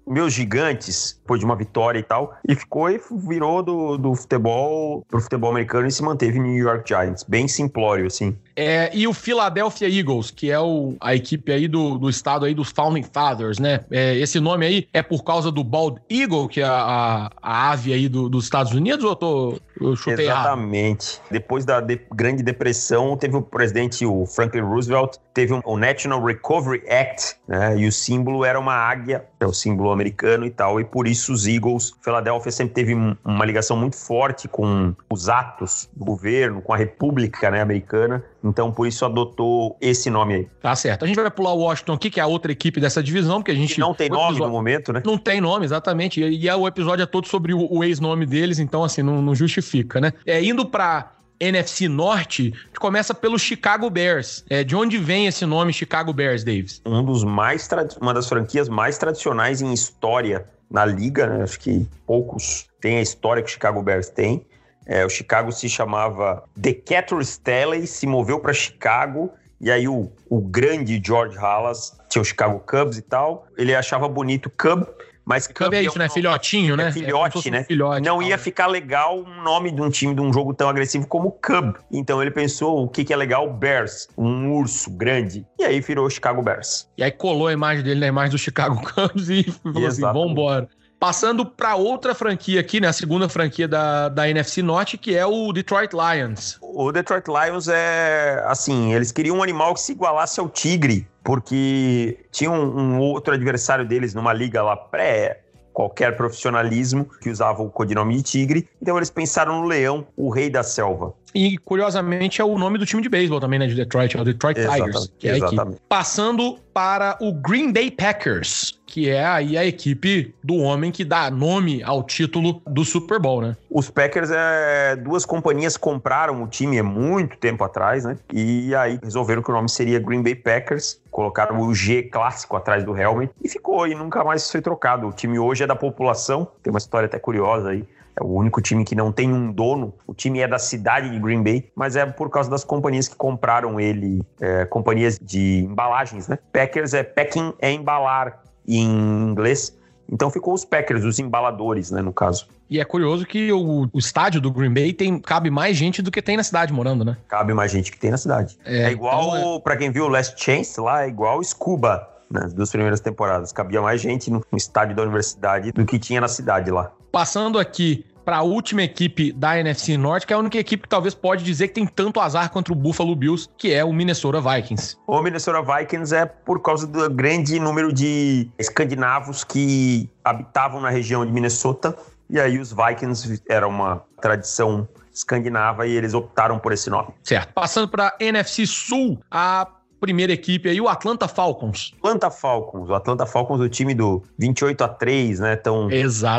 [0.08, 5.06] meus gigantes, depois de uma vitória e tal, e ficou e virou do, do futebol
[5.08, 7.24] pro futebol americano e se manteve New York Giants.
[7.24, 8.36] Bem simplório, assim.
[8.56, 12.54] É, e o Philadelphia Eagles, que é o, a equipe aí do, do estado aí
[12.54, 13.82] dos Founding Fathers, né?
[13.90, 17.94] É, esse nome aí é por causa do Bald Eagle, que é a, a ave
[17.94, 21.22] aí do, dos Estados Unidos, ou eu, tô, eu chutei Exatamente.
[21.30, 26.24] Depois da de, Grande Depressão, teve o presidente, o Franklin Roosevelt, teve um, o National
[26.24, 27.78] Recovery Act, né?
[27.78, 31.34] E o símbolo era uma águia, é o símbolo americano e tal, e por isso
[31.34, 36.74] os Eagles, Philadelphia sempre teve uma ligação muito forte com os atos do governo, com
[36.74, 40.48] a república né, americana, então, por isso adotou esse nome aí.
[40.62, 41.06] Tá certo.
[41.06, 43.52] A gente vai pular o Washington aqui, que é a outra equipe dessa divisão, porque
[43.52, 43.76] a gente.
[43.76, 44.46] Que não tem nome episódio...
[44.46, 45.02] no momento, né?
[45.06, 46.22] Não tem nome, exatamente.
[46.22, 49.22] E, e é, o episódio é todo sobre o, o ex-nome deles, então, assim, não,
[49.22, 50.14] não justifica, né?
[50.26, 54.46] É, indo pra NFC Norte, que começa pelo Chicago Bears.
[54.50, 56.82] É, de onde vem esse nome Chicago Bears, Davis?
[56.86, 57.68] Um dos mais
[58.00, 61.44] uma das franquias mais tradicionais em história na liga, né?
[61.44, 64.46] Acho que poucos têm a história que o Chicago Bears tem.
[64.92, 69.32] É, o Chicago se chamava Decatur Staley, se moveu para Chicago
[69.62, 73.48] e aí o, o grande George Halas tinha o Chicago Cubs e tal.
[73.58, 74.86] Ele achava bonito Cub,
[75.24, 76.10] mas Cub é isso, né?
[76.10, 76.90] Filhotinho, né?
[76.90, 77.64] É filhote, é né?
[77.64, 81.08] Filhote, não ia ficar legal um nome de um time de um jogo tão agressivo
[81.08, 81.74] como Cub.
[81.90, 83.50] Então ele pensou o que, que é legal?
[83.50, 85.46] Bears, um urso grande.
[85.58, 86.90] E aí virou Chicago Bears.
[86.98, 90.68] E aí colou a imagem dele na imagem do Chicago Cubs e falou assim: vambora.
[91.02, 92.88] Passando para outra franquia aqui, né?
[92.88, 96.60] A segunda franquia da, da NFC Norte, que é o Detroit Lions.
[96.62, 102.20] O Detroit Lions é assim, eles queriam um animal que se igualasse ao tigre, porque
[102.32, 105.42] tinha um, um outro adversário deles numa liga lá pré
[105.74, 108.70] qualquer profissionalismo que usava o codinome de tigre.
[108.80, 111.14] Então eles pensaram no leão, o rei da selva.
[111.34, 113.68] E, curiosamente, é o nome do time de beisebol também, né?
[113.68, 115.60] De Detroit, é o Detroit exatamente, Tigers, que é exatamente.
[115.60, 115.82] a equipe.
[115.88, 121.32] Passando para o Green Bay Packers, que é aí a equipe do homem que dá
[121.32, 123.56] nome ao título do Super Bowl, né?
[123.70, 128.18] Os Packers, é, duas companhias compraram o time há muito tempo atrás, né?
[128.34, 132.84] E aí resolveram que o nome seria Green Bay Packers, colocaram o G clássico atrás
[132.84, 135.08] do helmet e ficou e nunca mais foi trocado.
[135.08, 137.86] O time hoje é da população, tem uma história até curiosa aí
[138.20, 139.94] É o único time que não tem um dono.
[140.06, 143.16] O time é da cidade de Green Bay, mas é por causa das companhias que
[143.16, 146.38] compraram ele, é, companhias de embalagens, né?
[146.52, 149.76] Packers é packing é embalar em inglês.
[150.12, 152.48] Então ficou os Packers, os embaladores, né, no caso.
[152.70, 156.12] E é curioso que o, o, estádio do Green Bay tem, cabe mais gente do
[156.12, 157.18] que tem na cidade morando, né?
[157.28, 158.58] Cabe mais gente que tem na cidade.
[158.66, 159.60] É, é igual, então é...
[159.60, 163.52] para quem viu o Last Chance lá, é igual Scuba nas duas primeiras temporadas.
[163.52, 166.92] Cabia mais gente no, no estádio da universidade do que tinha na cidade lá.
[167.12, 170.90] Passando aqui para a última equipe da NFC Norte, que é a única equipe que
[170.90, 174.40] talvez pode dizer que tem tanto azar contra o Buffalo Bills, que é o Minnesota
[174.40, 174.98] Vikings.
[175.08, 181.26] O Minnesota Vikings é por causa do grande número de escandinavos que habitavam na região
[181.26, 181.96] de Minnesota,
[182.30, 187.10] e aí os Vikings era uma tradição escandinava e eles optaram por esse nome.
[187.24, 187.54] Certo.
[187.54, 189.68] Passando para NFC Sul, a
[190.02, 191.94] primeira equipe aí, o Atlanta Falcons.
[192.00, 195.56] Atlanta Falcons, o Atlanta Falcons, o time do 28 a 3, né?
[195.56, 195.88] Tão,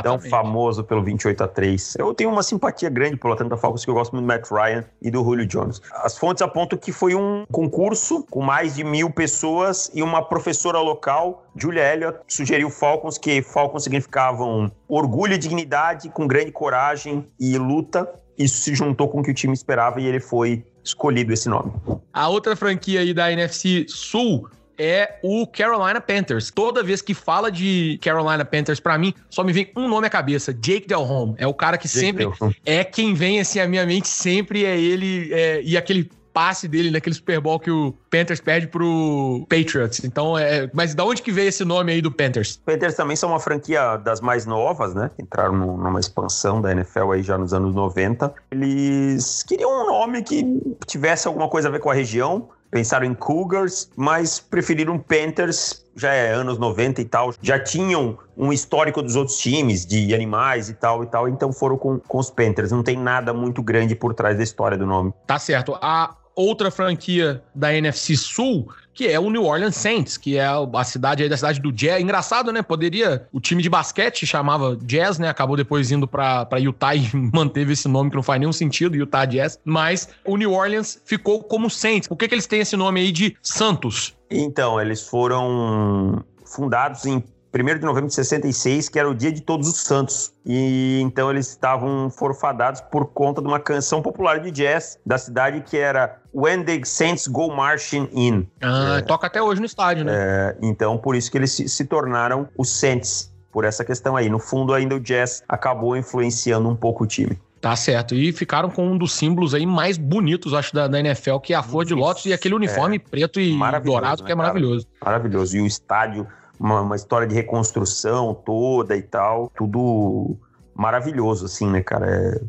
[0.02, 1.94] tão famoso pelo 28 a 3.
[1.96, 4.84] Eu tenho uma simpatia grande pelo Atlanta Falcons, que eu gosto muito do Matt Ryan
[5.00, 5.80] e do Julio Jones.
[5.94, 10.80] As fontes apontam que foi um concurso com mais de mil pessoas e uma professora
[10.80, 17.56] local, Julia Elliott, sugeriu Falcons, que Falcons significavam orgulho e dignidade, com grande coragem e
[17.56, 18.12] luta.
[18.36, 21.72] Isso se juntou com o que o time esperava e ele foi escolhido esse nome.
[22.12, 26.50] A outra franquia aí da NFC Sul é o Carolina Panthers.
[26.50, 30.10] Toda vez que fala de Carolina Panthers, para mim, só me vem um nome à
[30.10, 31.34] cabeça: Jake Delhomme.
[31.38, 32.56] É o cara que Jake sempre Delhomme.
[32.64, 36.90] é quem vem assim à minha mente, sempre é ele é, e aquele passe dele
[36.90, 40.04] naquele Super Bowl que o Panthers perde pro Patriots.
[40.04, 42.60] Então, é, mas da onde que veio esse nome aí do Panthers?
[42.64, 45.10] Panthers também são uma franquia das mais novas, né?
[45.18, 48.32] Entraram numa expansão da NFL aí já nos anos 90.
[48.50, 50.44] Eles queriam um nome que
[50.86, 52.48] tivesse alguma coisa a ver com a região.
[52.70, 57.34] Pensaram em Cougars, mas preferiram Panthers, já é anos 90 e tal.
[57.42, 61.76] Já tinham um histórico dos outros times, de animais e tal e tal, então foram
[61.76, 62.72] com, com os Panthers.
[62.72, 65.12] Não tem nada muito grande por trás da história do nome.
[65.26, 65.76] Tá certo.
[65.82, 70.84] A outra franquia da NFC Sul, que é o New Orleans Saints, que é a
[70.84, 72.02] cidade aí da cidade do Jazz.
[72.02, 72.62] Engraçado, né?
[72.62, 73.26] Poderia.
[73.32, 75.28] O time de basquete chamava Jazz, né?
[75.28, 79.24] Acabou depois indo pra Utah e manteve esse nome que não faz nenhum sentido, Utah
[79.24, 79.58] Jazz.
[79.64, 82.08] Mas o New Orleans ficou como Saints.
[82.08, 84.14] Por que, que eles têm esse nome aí de Santos?
[84.30, 87.22] Então, eles foram fundados em
[87.55, 90.32] 1 de novembro de 66, que era o dia de Todos os Santos.
[90.44, 95.61] E então eles estavam forfadados por conta de uma canção popular de jazz da cidade
[95.61, 98.48] que era When the Saints Go Marching In.
[98.62, 100.12] Ah, é, toca até hoje no estádio, né?
[100.14, 104.28] É, então por isso que eles se, se tornaram os Saints, por essa questão aí.
[104.30, 107.38] No fundo, ainda o jazz acabou influenciando um pouco o time.
[107.61, 108.16] Tá certo.
[108.16, 111.57] E ficaram com um dos símbolos aí mais bonitos, acho, da, da NFL, que é
[111.57, 114.86] a flor de lótus e aquele uniforme é, preto e dourado, né, que é maravilhoso.
[114.98, 115.12] Cara?
[115.12, 115.57] Maravilhoso.
[115.57, 116.26] E o estádio
[116.62, 119.50] uma, uma história de reconstrução toda e tal.
[119.56, 120.36] Tudo
[120.74, 122.06] maravilhoso, assim, né, cara?
[122.08, 122.40] É,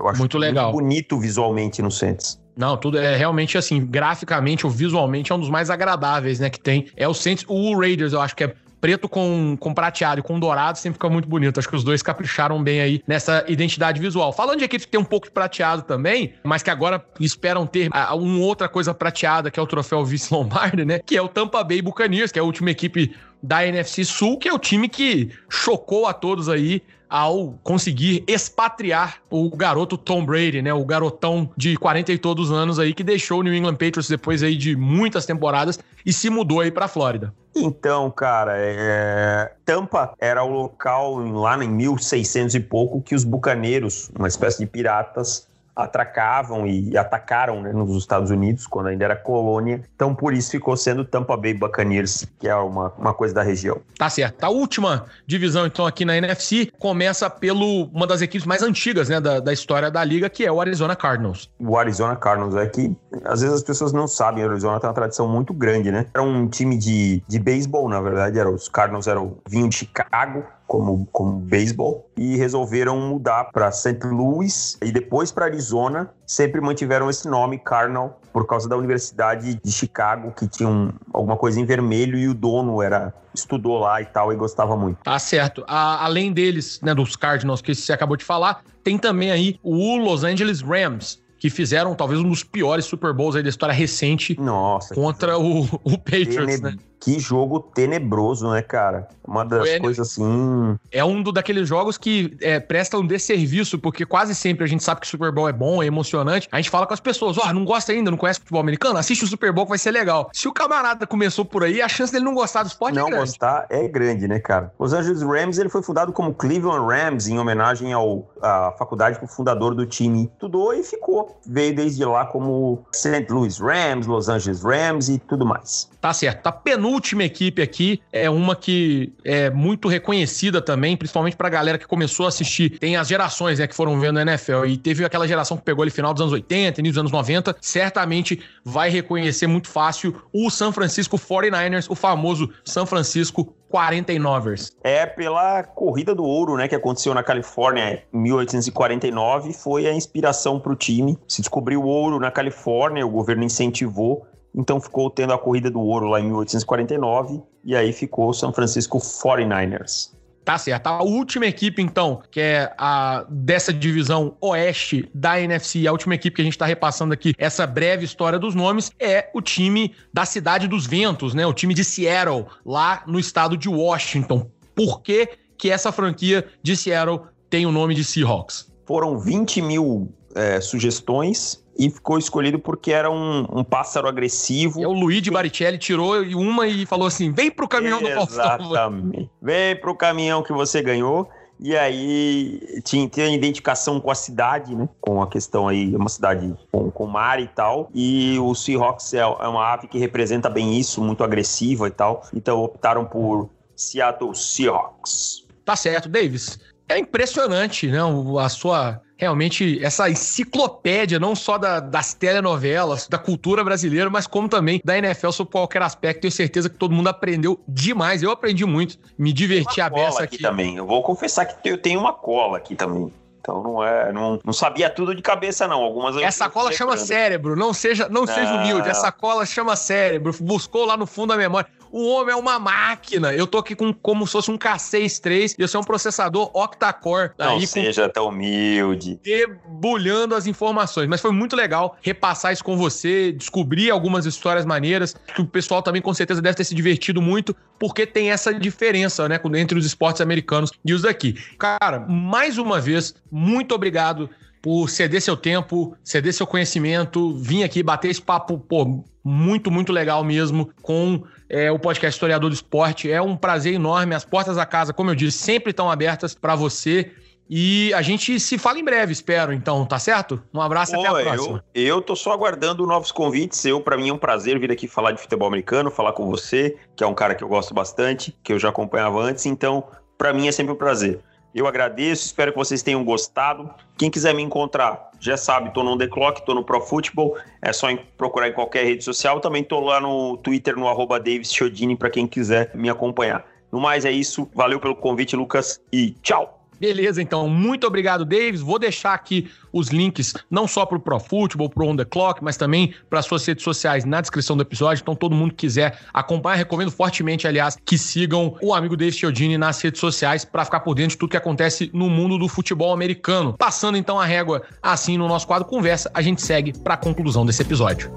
[0.00, 0.72] eu acho muito legal.
[0.72, 2.40] Muito bonito visualmente no Saints.
[2.56, 6.58] Não, tudo é realmente assim, graficamente ou visualmente é um dos mais agradáveis, né, que
[6.58, 6.88] tem.
[6.96, 10.38] É o Saints, o Raiders, eu acho que é preto com, com prateado e com
[10.38, 11.58] dourado sempre fica muito bonito.
[11.58, 14.32] Acho que os dois capricharam bem aí nessa identidade visual.
[14.32, 17.88] Falando de equipes que tem um pouco de prateado também, mas que agora esperam ter
[17.92, 21.00] ah, uma outra coisa prateada, que é o troféu Vice Lombardi, né?
[21.04, 24.48] Que é o Tampa Bay Buccaneers, que é a última equipe da NFC Sul, que
[24.48, 30.62] é o time que chocou a todos aí ao conseguir expatriar o garoto Tom Brady,
[30.62, 30.72] né?
[30.72, 34.42] O garotão de 40 e todos anos aí que deixou o New England Patriots depois
[34.42, 37.32] aí de muitas temporadas e se mudou aí para Flórida.
[37.54, 39.52] Então, cara, é...
[39.64, 44.66] Tampa era o local lá em 1600 e pouco que os bucaneiros, uma espécie de
[44.66, 45.46] piratas,
[45.78, 49.82] atracavam e atacaram né, nos Estados Unidos, quando ainda era colônia.
[49.94, 53.80] Então, por isso ficou sendo Tampa Bay Buccaneers, que é uma, uma coisa da região.
[53.96, 54.42] Tá certo.
[54.42, 59.20] A última divisão, então, aqui na NFC, começa pelo uma das equipes mais antigas né,
[59.20, 61.48] da, da história da liga, que é o Arizona Cardinals.
[61.60, 64.94] O Arizona Cardinals é que, às vezes, as pessoas não sabem, o Arizona tem uma
[64.94, 66.06] tradição muito grande, né?
[66.12, 70.44] Era um time de, de beisebol, na verdade, era, os Cardinals eram, vinham de Chicago,
[70.68, 73.98] como, como beisebol e resolveram mudar para St.
[74.04, 76.10] Louis e depois para Arizona.
[76.26, 81.38] Sempre mantiveram esse nome, Cardinal, por causa da Universidade de Chicago, que tinha um, alguma
[81.38, 84.98] coisa em vermelho e o dono era estudou lá e tal e gostava muito.
[85.02, 85.64] Tá certo.
[85.66, 89.96] A, além deles, né, dos Cardinals que você acabou de falar, tem também aí o
[89.96, 94.38] Los Angeles Rams, que fizeram talvez um dos piores Super Bowls aí da história recente
[94.38, 96.76] Nossa, contra o, o Patriots, né?
[97.00, 99.08] Que jogo tenebroso, né, cara?
[99.26, 100.76] Uma das é, coisas assim.
[100.90, 105.00] É um do, daqueles jogos que é, prestam desserviço, porque quase sempre a gente sabe
[105.00, 106.48] que o Super Bowl é bom, é emocionante.
[106.50, 108.98] A gente fala com as pessoas: ó, oh, não gosta ainda, não conhece futebol americano?
[108.98, 110.30] Assiste o Super Bowl que vai ser legal.
[110.32, 113.10] Se o camarada começou por aí, a chance dele não gostar do esporte não é
[113.10, 113.20] grande.
[113.20, 114.72] Não gostar é grande, né, cara?
[114.78, 119.26] Los Angeles Rams ele foi fundado como Cleveland Rams, em homenagem ao à faculdade o
[119.26, 121.38] fundador do time estudou e ficou.
[121.46, 123.26] Veio desde lá como St.
[123.30, 125.88] Louis Rams, Los Angeles Rams e tudo mais.
[126.00, 126.46] Tá certo.
[126.46, 131.86] A penúltima equipe aqui é uma que é muito reconhecida também, principalmente pra galera que
[131.86, 132.78] começou a assistir.
[132.78, 134.66] Tem as gerações, né, que foram vendo a NFL.
[134.66, 137.56] E teve aquela geração que pegou ali final dos anos 80, início dos anos 90.
[137.60, 144.72] Certamente vai reconhecer muito fácil o San Francisco 49ers, o famoso San Francisco 49ers.
[144.82, 150.60] É pela corrida do ouro, né, que aconteceu na Califórnia em 1849, foi a inspiração
[150.60, 151.18] para o time.
[151.26, 156.06] Se descobriu ouro na Califórnia, o governo incentivou então ficou tendo a corrida do ouro
[156.08, 160.16] lá em 1849 e aí ficou o São Francisco 49ers.
[160.48, 160.86] Tá certo.
[160.86, 166.36] A última equipe, então, que é a dessa divisão oeste da NFC, a última equipe
[166.36, 170.24] que a gente está repassando aqui, essa breve história dos nomes, é o time da
[170.24, 171.46] Cidade dos Ventos, né?
[171.46, 174.50] O time de Seattle, lá no estado de Washington.
[174.74, 175.28] Por que,
[175.58, 177.20] que essa franquia de Seattle
[177.50, 178.72] tem o nome de Seahawks?
[178.86, 184.82] Foram 20 mil é, sugestões e ficou escolhido porque era um, um pássaro agressivo.
[184.82, 188.44] É o Luigi Baricelli tirou uma e falou assim: vem pro caminhão do Faustão.
[188.44, 189.30] Exatamente.
[189.40, 191.28] Vem pro caminhão que você ganhou.
[191.60, 194.88] E aí tinha, tinha identificação com a cidade, né?
[195.00, 197.90] Com a questão aí, uma cidade com, com mar e tal.
[197.92, 202.22] E o Seahawks é, é uma ave que representa bem isso, muito agressiva e tal.
[202.32, 205.46] Então optaram por Seattle Seahawks.
[205.64, 206.58] Tá certo, Davis.
[206.88, 207.98] É impressionante, né?
[208.40, 214.48] A sua realmente essa enciclopédia, não só da, das telenovelas, da cultura brasileira, mas como
[214.48, 216.22] também da NFL sobre qualquer aspecto.
[216.22, 218.22] Tenho certeza que todo mundo aprendeu demais.
[218.22, 220.36] Eu aprendi muito, me diverti a beça aqui.
[220.36, 220.42] aqui.
[220.42, 220.76] também.
[220.76, 223.12] Eu vou confessar que eu tenho uma cola aqui também.
[223.40, 225.82] Então não é, não, não sabia tudo de cabeça não.
[225.82, 228.88] Algumas Essa cola chama cérebro, não seja, não, não seja humilde.
[228.88, 230.34] Essa cola chama cérebro.
[230.40, 231.68] Buscou lá no fundo da memória.
[231.90, 233.32] O homem é uma máquina.
[233.32, 237.30] Eu tô aqui com como se fosse um K6-3 e eu sou um processador octa-core.
[237.38, 238.12] Não aí, seja com...
[238.12, 239.20] tão humilde.
[239.22, 241.08] Debulhando as informações.
[241.08, 245.82] Mas foi muito legal repassar isso com você, descobrir algumas histórias maneiras, que o pessoal
[245.82, 249.86] também com certeza deve ter se divertido muito, porque tem essa diferença, né, entre os
[249.86, 251.34] esportes americanos e os daqui.
[251.58, 254.28] Cara, mais uma vez, muito obrigado
[254.60, 259.92] por ceder seu tempo, ceder seu conhecimento, vir aqui bater esse papo, pô, muito, muito
[259.92, 263.10] legal mesmo com é, o podcast Historiador do Esporte.
[263.10, 264.14] É um prazer enorme.
[264.14, 267.12] As portas da casa, como eu disse, sempre estão abertas para você.
[267.50, 270.42] E a gente se fala em breve, espero, então, tá certo?
[270.52, 271.64] Um abraço e até a próxima.
[271.74, 273.64] Eu, eu tô só aguardando novos convites.
[273.64, 276.76] Eu, para mim, é um prazer vir aqui falar de futebol americano, falar com você,
[276.94, 279.84] que é um cara que eu gosto bastante, que eu já acompanhava antes, então,
[280.18, 281.20] para mim é sempre um prazer.
[281.58, 283.68] Eu agradeço, espero que vocês tenham gostado.
[283.96, 287.72] Quem quiser me encontrar, já sabe, tô no The Clock, tô no Pro Football, é
[287.72, 289.40] só procurar em qualquer rede social.
[289.40, 291.52] Também tô lá no Twitter, no arroba Davis
[291.98, 293.44] para quem quiser me acompanhar.
[293.72, 296.57] No mais é isso, valeu pelo convite, Lucas, e tchau!
[296.80, 298.60] Beleza, então, muito obrigado, Davis.
[298.60, 302.04] Vou deixar aqui os links, não só para o Pro Football, para o On The
[302.04, 305.02] Clock, mas também para as suas redes sociais na descrição do episódio.
[305.02, 309.58] Então, todo mundo que quiser acompanhar, recomendo fortemente, aliás, que sigam o amigo Davis Chiodini
[309.58, 312.92] nas redes sociais para ficar por dentro de tudo que acontece no mundo do futebol
[312.92, 313.54] americano.
[313.58, 317.44] Passando então a régua assim no nosso quadro Conversa, a gente segue para a conclusão
[317.44, 318.10] desse episódio.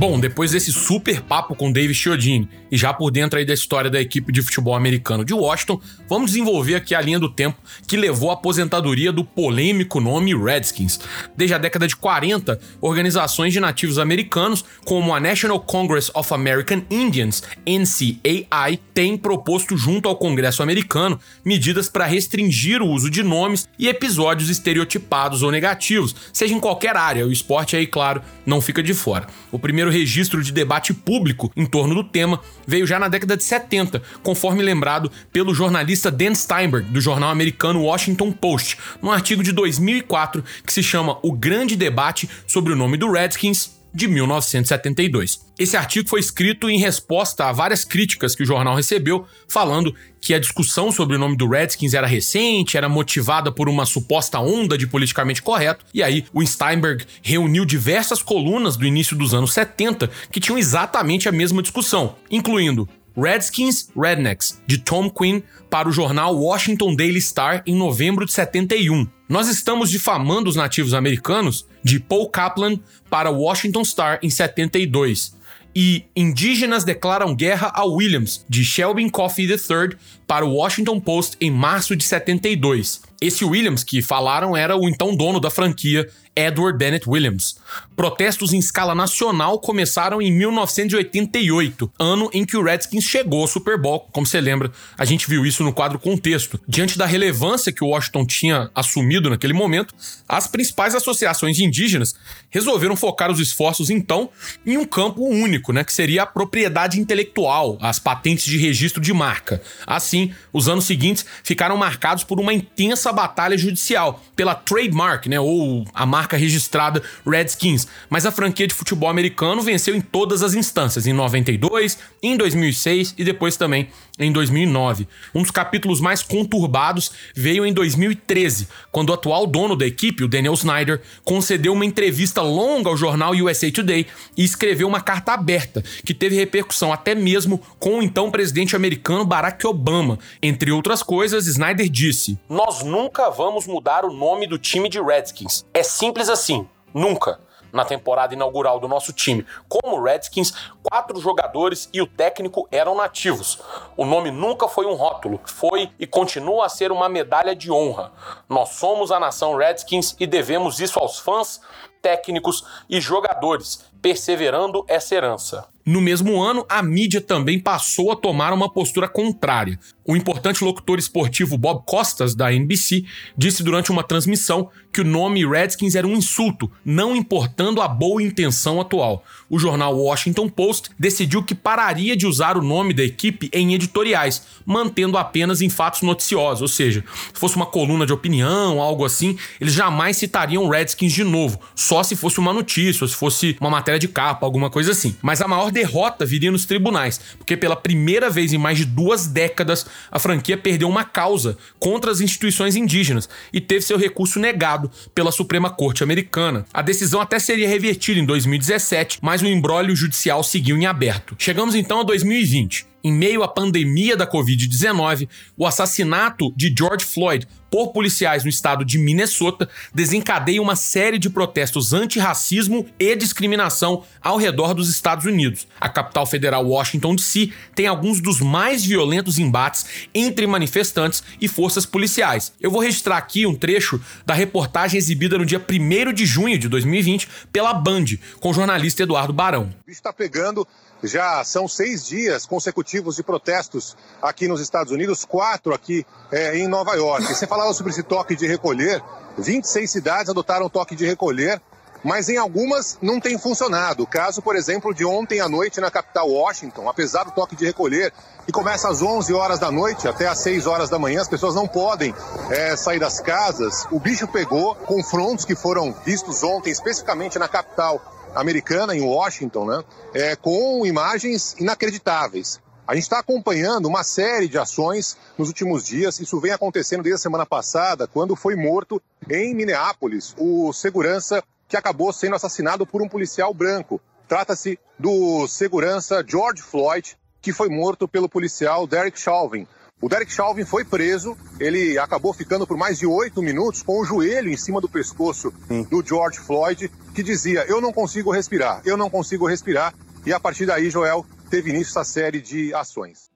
[0.00, 3.90] Bom, depois desse super papo com David Chiodini e já por dentro aí da história
[3.90, 5.78] da equipe de futebol americano de Washington,
[6.08, 11.00] vamos desenvolver aqui a linha do tempo que levou à aposentadoria do polêmico nome Redskins.
[11.36, 16.80] Desde a década de 40, organizações de nativos americanos, como a National Congress of American
[16.88, 23.68] Indians, NCAI, têm proposto junto ao Congresso americano medidas para restringir o uso de nomes
[23.78, 27.26] e episódios estereotipados ou negativos, seja em qualquer área.
[27.26, 29.26] O esporte aí, claro, não fica de fora.
[29.52, 33.36] O primeiro primeiro registro de debate público em torno do tema veio já na década
[33.36, 39.42] de 70, conforme lembrado pelo jornalista Dan Steinberg, do jornal americano Washington Post, num artigo
[39.42, 45.40] de 2004 que se chama O Grande Debate sobre o Nome do Redskins de 1972.
[45.58, 50.34] Esse artigo foi escrito em resposta a várias críticas que o jornal recebeu, falando que
[50.34, 54.76] a discussão sobre o nome do Redskins era recente, era motivada por uma suposta onda
[54.76, 60.10] de politicamente correto, e aí o Steinberg reuniu diversas colunas do início dos anos 70
[60.30, 66.36] que tinham exatamente a mesma discussão, incluindo Redskins Rednecks, de Tom Quinn, para o jornal
[66.36, 69.06] Washington Daily Star em novembro de 71.
[69.28, 75.40] Nós estamos difamando os nativos americanos, de Paul Kaplan, para o Washington Star em 72
[75.74, 79.96] e Indígenas declaram guerra a Williams, de Shelby Coffey III,
[80.26, 83.02] para o Washington Post em março de 72.
[83.20, 87.56] Esse Williams que falaram era o então dono da franquia, Edward Bennett Williams.
[87.94, 93.76] Protestos em escala nacional começaram em 1988, ano em que o Redskins chegou ao Super
[93.76, 94.08] Bowl.
[94.12, 96.58] Como você lembra, a gente viu isso no quadro Contexto.
[96.66, 99.94] Diante da relevância que o Washington tinha assumido naquele momento,
[100.26, 102.14] as principais associações indígenas
[102.48, 104.30] resolveram focar os esforços então
[104.64, 109.12] em um campo único, né, que seria a propriedade intelectual, as patentes de registro de
[109.12, 109.60] marca.
[109.86, 115.84] Assim, os anos seguintes ficaram marcados por uma intensa batalha judicial pela trademark, né, ou
[115.92, 121.06] a marca registrada Redskins, mas a franquia de futebol americano venceu em todas as instâncias,
[121.06, 123.88] em 92, em 2006 e depois também
[124.20, 125.08] em 2009.
[125.34, 130.28] Um dos capítulos mais conturbados veio em 2013, quando o atual dono da equipe, o
[130.28, 134.06] Daniel Snyder, concedeu uma entrevista longa ao jornal USA Today
[134.36, 139.24] e escreveu uma carta aberta que teve repercussão até mesmo com o então presidente americano
[139.24, 140.18] Barack Obama.
[140.42, 145.64] Entre outras coisas, Snyder disse: Nós nunca vamos mudar o nome do time de Redskins.
[145.72, 146.68] É simples assim.
[146.92, 147.38] Nunca
[147.72, 149.46] na temporada inaugural do nosso time.
[149.68, 150.52] Como Redskins,
[150.82, 153.60] quatro jogadores e o técnico eram nativos.
[153.96, 158.10] O nome nunca foi um rótulo, foi e continua a ser uma medalha de honra.
[158.48, 161.60] Nós somos a nação Redskins e devemos isso aos fãs,
[162.02, 165.68] técnicos e jogadores, perseverando essa herança.
[165.84, 169.78] No mesmo ano, a mídia também passou a tomar uma postura contrária.
[170.06, 173.04] O importante locutor esportivo Bob Costas, da NBC,
[173.36, 178.22] disse durante uma transmissão que o nome Redskins era um insulto, não importando a boa
[178.22, 179.24] intenção atual.
[179.48, 184.42] O jornal Washington Post decidiu que pararia de usar o nome da equipe em editoriais,
[184.66, 189.38] mantendo apenas em fatos noticiosos, ou seja, se fosse uma coluna de opinião, algo assim,
[189.60, 193.70] eles jamais citariam Redskins de novo, só se fosse uma notícia, ou se fosse uma
[193.70, 195.16] matéria de capa, alguma coisa assim.
[195.22, 199.26] Mas a maior derrota viria nos tribunais, porque pela primeira vez em mais de duas
[199.26, 204.90] décadas a franquia perdeu uma causa contra as instituições indígenas e teve seu recurso negado
[205.14, 206.64] pela Suprema Corte Americana.
[206.72, 211.34] A decisão até seria revertida em 2017, mas o embrólio judicial seguiu em aberto.
[211.38, 217.46] Chegamos então a 2020 em meio à pandemia da Covid-19, o assassinato de George Floyd
[217.70, 224.36] por policiais no estado de Minnesota desencadeia uma série de protestos antirracismo e discriminação ao
[224.36, 225.68] redor dos Estados Unidos.
[225.80, 231.86] A capital federal Washington DC tem alguns dos mais violentos embates entre manifestantes e forças
[231.86, 232.52] policiais.
[232.60, 236.68] Eu vou registrar aqui um trecho da reportagem exibida no dia 1 de junho de
[236.68, 238.04] 2020 pela Band,
[238.40, 239.72] com o jornalista Eduardo Barão.
[239.86, 240.66] Está pegando
[241.02, 246.68] já são seis dias consecutivos de protestos aqui nos Estados Unidos, quatro aqui é, em
[246.68, 247.26] Nova York.
[247.26, 249.02] Você falava sobre esse toque de recolher,
[249.38, 251.60] 26 cidades adotaram toque de recolher,
[252.02, 254.02] mas em algumas não tem funcionado.
[254.02, 257.64] O caso, por exemplo, de ontem à noite na capital Washington, apesar do toque de
[257.66, 258.12] recolher,
[258.46, 261.54] que começa às 11 horas da noite até às 6 horas da manhã, as pessoas
[261.54, 262.14] não podem
[262.50, 263.86] é, sair das casas.
[263.90, 268.00] O bicho pegou confrontos que foram vistos ontem, especificamente na capital
[268.34, 272.60] americana, em Washington, né, é, com imagens inacreditáveis.
[272.86, 276.18] A gente está acompanhando uma série de ações nos últimos dias.
[276.18, 279.00] Isso vem acontecendo desde a semana passada, quando foi morto
[279.30, 284.00] em Minneapolis o segurança que acabou sendo assassinado por um policial branco.
[284.26, 289.68] Trata-se do segurança George Floyd, que foi morto pelo policial Derek Chauvin.
[290.02, 294.04] O Derek Chauvin foi preso, ele acabou ficando por mais de oito minutos com o
[294.04, 295.52] joelho em cima do pescoço
[295.90, 299.92] do George Floyd, que dizia: Eu não consigo respirar, eu não consigo respirar.
[300.24, 303.30] E a partir daí, Joel, teve início essa série de ações.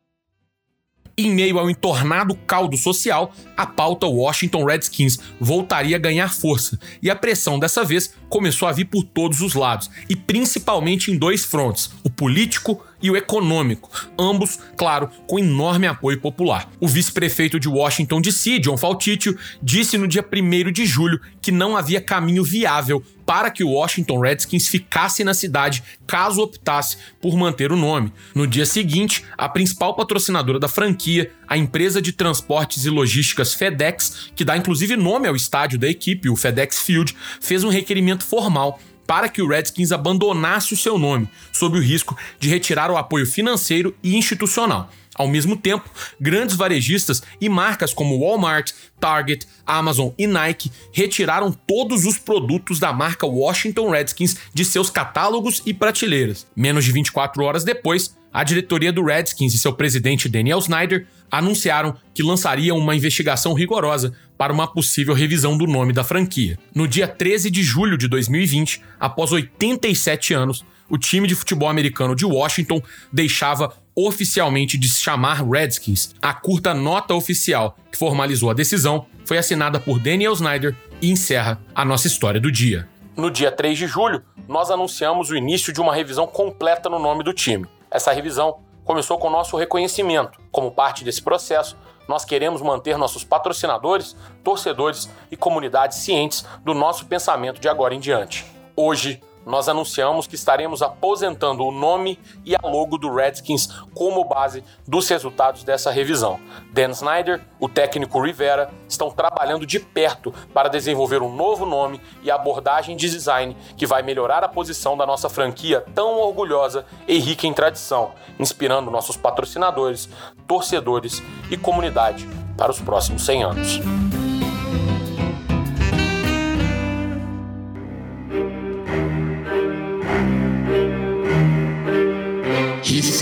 [1.16, 7.08] Em meio ao entornado caldo social, a pauta Washington Redskins voltaria a ganhar força, e
[7.08, 11.44] a pressão dessa vez começou a vir por todos os lados, e principalmente em dois
[11.44, 16.70] frontes: o político e o econômico, ambos, claro, com enorme apoio popular.
[16.80, 21.76] O vice-prefeito de Washington DC, John Faltitio, disse no dia 1 de julho que não
[21.76, 27.72] havia caminho viável para que o Washington Redskins ficasse na cidade caso optasse por manter
[27.72, 28.10] o nome.
[28.34, 34.30] No dia seguinte, a principal patrocinadora da franquia, a empresa de transportes e logísticas FedEx,
[34.34, 38.80] que dá inclusive nome ao estádio da equipe, o FedEx Field, fez um requerimento formal
[39.06, 43.26] para que o Redskins abandonasse o seu nome, sob o risco de retirar o apoio
[43.26, 44.90] financeiro e institucional.
[45.14, 45.88] Ao mesmo tempo,
[46.20, 52.92] grandes varejistas e marcas como Walmart, Target, Amazon e Nike retiraram todos os produtos da
[52.92, 56.46] marca Washington Redskins de seus catálogos e prateleiras.
[56.56, 61.96] Menos de 24 horas depois, a diretoria do Redskins e seu presidente Daniel Snyder anunciaram
[62.12, 66.58] que lançariam uma investigação rigorosa para uma possível revisão do nome da franquia.
[66.74, 72.16] No dia 13 de julho de 2020, após 87 anos, o time de futebol americano
[72.16, 72.82] de Washington
[73.12, 76.12] deixava oficialmente de se chamar Redskins.
[76.20, 81.60] A curta nota oficial que formalizou a decisão foi assinada por Daniel Snyder e encerra
[81.72, 82.88] a nossa história do dia.
[83.16, 87.22] No dia 3 de julho, nós anunciamos o início de uma revisão completa no nome
[87.22, 87.64] do time.
[87.94, 90.40] Essa revisão começou com nosso reconhecimento.
[90.50, 91.76] Como parte desse processo,
[92.08, 98.00] nós queremos manter nossos patrocinadores, torcedores e comunidades cientes do nosso pensamento de agora em
[98.00, 98.44] diante.
[98.74, 104.64] Hoje, nós anunciamos que estaremos aposentando o nome e a logo do Redskins como base
[104.86, 106.40] dos resultados dessa revisão.
[106.72, 112.30] Dan Snyder, o técnico Rivera, estão trabalhando de perto para desenvolver um novo nome e
[112.30, 117.46] abordagem de design que vai melhorar a posição da nossa franquia tão orgulhosa e rica
[117.46, 120.08] em tradição, inspirando nossos patrocinadores,
[120.46, 124.33] torcedores e comunidade para os próximos 100 anos.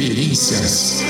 [0.03, 1.05] Referências.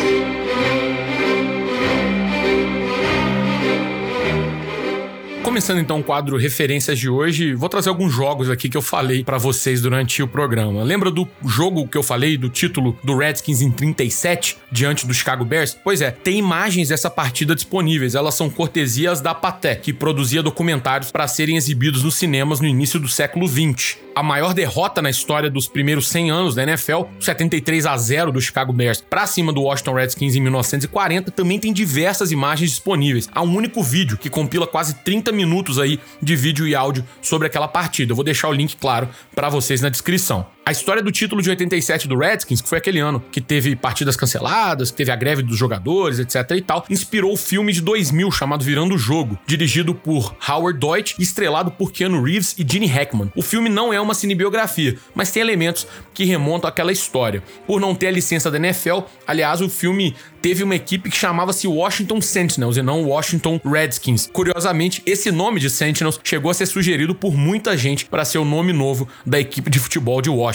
[5.53, 9.22] Começando então o quadro referências de hoje, vou trazer alguns jogos aqui que eu falei
[9.22, 10.82] para vocês durante o programa.
[10.82, 15.44] Lembra do jogo que eu falei do título do Redskins em 37 diante do Chicago
[15.44, 15.76] Bears?
[15.84, 18.14] Pois é, tem imagens dessa partida disponíveis.
[18.14, 22.98] Elas são cortesias da Patek, que produzia documentários para serem exibidos nos cinemas no início
[22.98, 23.98] do século 20.
[24.14, 28.40] A maior derrota na história dos primeiros 100 anos da NFL, 73 a 0 do
[28.40, 33.28] Chicago Bears para cima do Washington Redskins em 1940, também tem diversas imagens disponíveis.
[33.34, 37.05] Há um único vídeo que compila quase 30 minutos minutos aí de vídeo e áudio
[37.20, 38.12] sobre aquela partida.
[38.12, 40.47] Eu vou deixar o link, claro, para vocês na descrição.
[40.64, 44.14] A história do título de 87 do Redskins, que foi aquele ano que teve partidas
[44.14, 48.30] canceladas, que teve a greve dos jogadores, etc e tal, inspirou o filme de 2000
[48.30, 52.86] chamado Virando o Jogo, dirigido por Howard Deutsch e estrelado por Keanu Reeves e Gene
[52.86, 53.32] Hackman.
[53.34, 55.84] O filme não é uma cinebiografia, mas tem elementos
[56.14, 57.42] que remontam àquela história.
[57.66, 61.66] Por não ter a licença da NFL, aliás, o filme teve uma equipe que chamava-se
[61.66, 64.28] Washington Sentinels e não Washington Redskins.
[64.32, 68.44] Curiosamente, esse nome de Sentinels chegou a ser sugerido por muita gente para ser o
[68.44, 70.51] nome novo da equipe de futebol de Washington.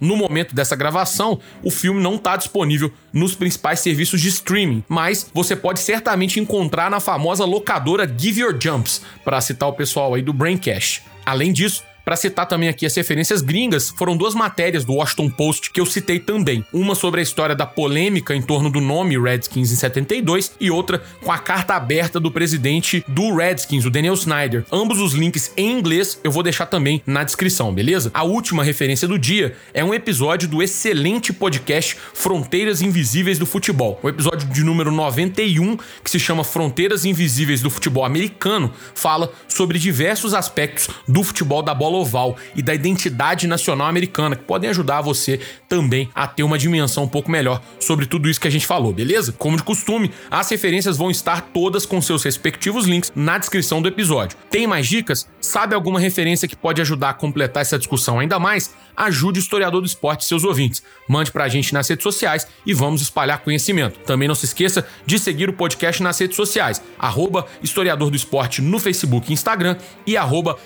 [0.00, 5.30] No momento dessa gravação, o filme não está disponível nos principais serviços de streaming, mas
[5.32, 10.22] você pode certamente encontrar na famosa locadora Give Your Jumps, para citar o pessoal aí
[10.22, 11.02] do Braincast.
[11.24, 15.70] Além disso, para citar também aqui as referências gringas, foram duas matérias do Washington Post
[15.70, 16.64] que eu citei também.
[16.72, 21.00] Uma sobre a história da polêmica em torno do nome Redskins em 72 e outra
[21.22, 24.64] com a carta aberta do presidente do Redskins, o Daniel Snyder.
[24.72, 28.10] Ambos os links em inglês eu vou deixar também na descrição, beleza?
[28.12, 34.00] A última referência do dia é um episódio do excelente podcast Fronteiras Invisíveis do Futebol.
[34.02, 39.78] O episódio de número 91, que se chama Fronteiras Invisíveis do Futebol Americano, fala sobre
[39.78, 45.00] diversos aspectos do futebol da bola oval e da identidade nacional americana, que podem ajudar
[45.00, 48.66] você também a ter uma dimensão um pouco melhor sobre tudo isso que a gente
[48.66, 49.32] falou, beleza?
[49.32, 53.88] Como de costume, as referências vão estar todas com seus respectivos links na descrição do
[53.88, 54.36] episódio.
[54.50, 55.28] Tem mais dicas?
[55.40, 58.74] Sabe alguma referência que pode ajudar a completar essa discussão ainda mais?
[58.96, 60.82] Ajude o historiador do esporte e seus ouvintes.
[61.08, 63.98] Mande pra gente nas redes sociais e vamos espalhar conhecimento.
[64.00, 68.60] Também não se esqueça de seguir o podcast nas redes sociais, arroba historiador do esporte
[68.60, 69.76] no Facebook e Instagram
[70.06, 70.58] e arroba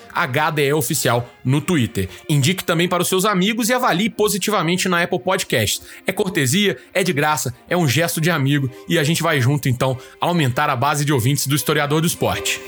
[1.44, 2.08] No Twitter.
[2.28, 5.82] Indique também para os seus amigos e avalie positivamente na Apple Podcasts.
[6.06, 9.68] É cortesia, é de graça, é um gesto de amigo e a gente vai junto
[9.68, 12.60] então aumentar a base de ouvintes do historiador do esporte.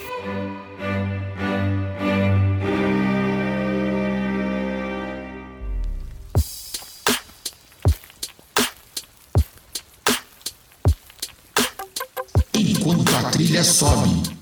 [12.55, 14.36] Enquanto a trilha sobe.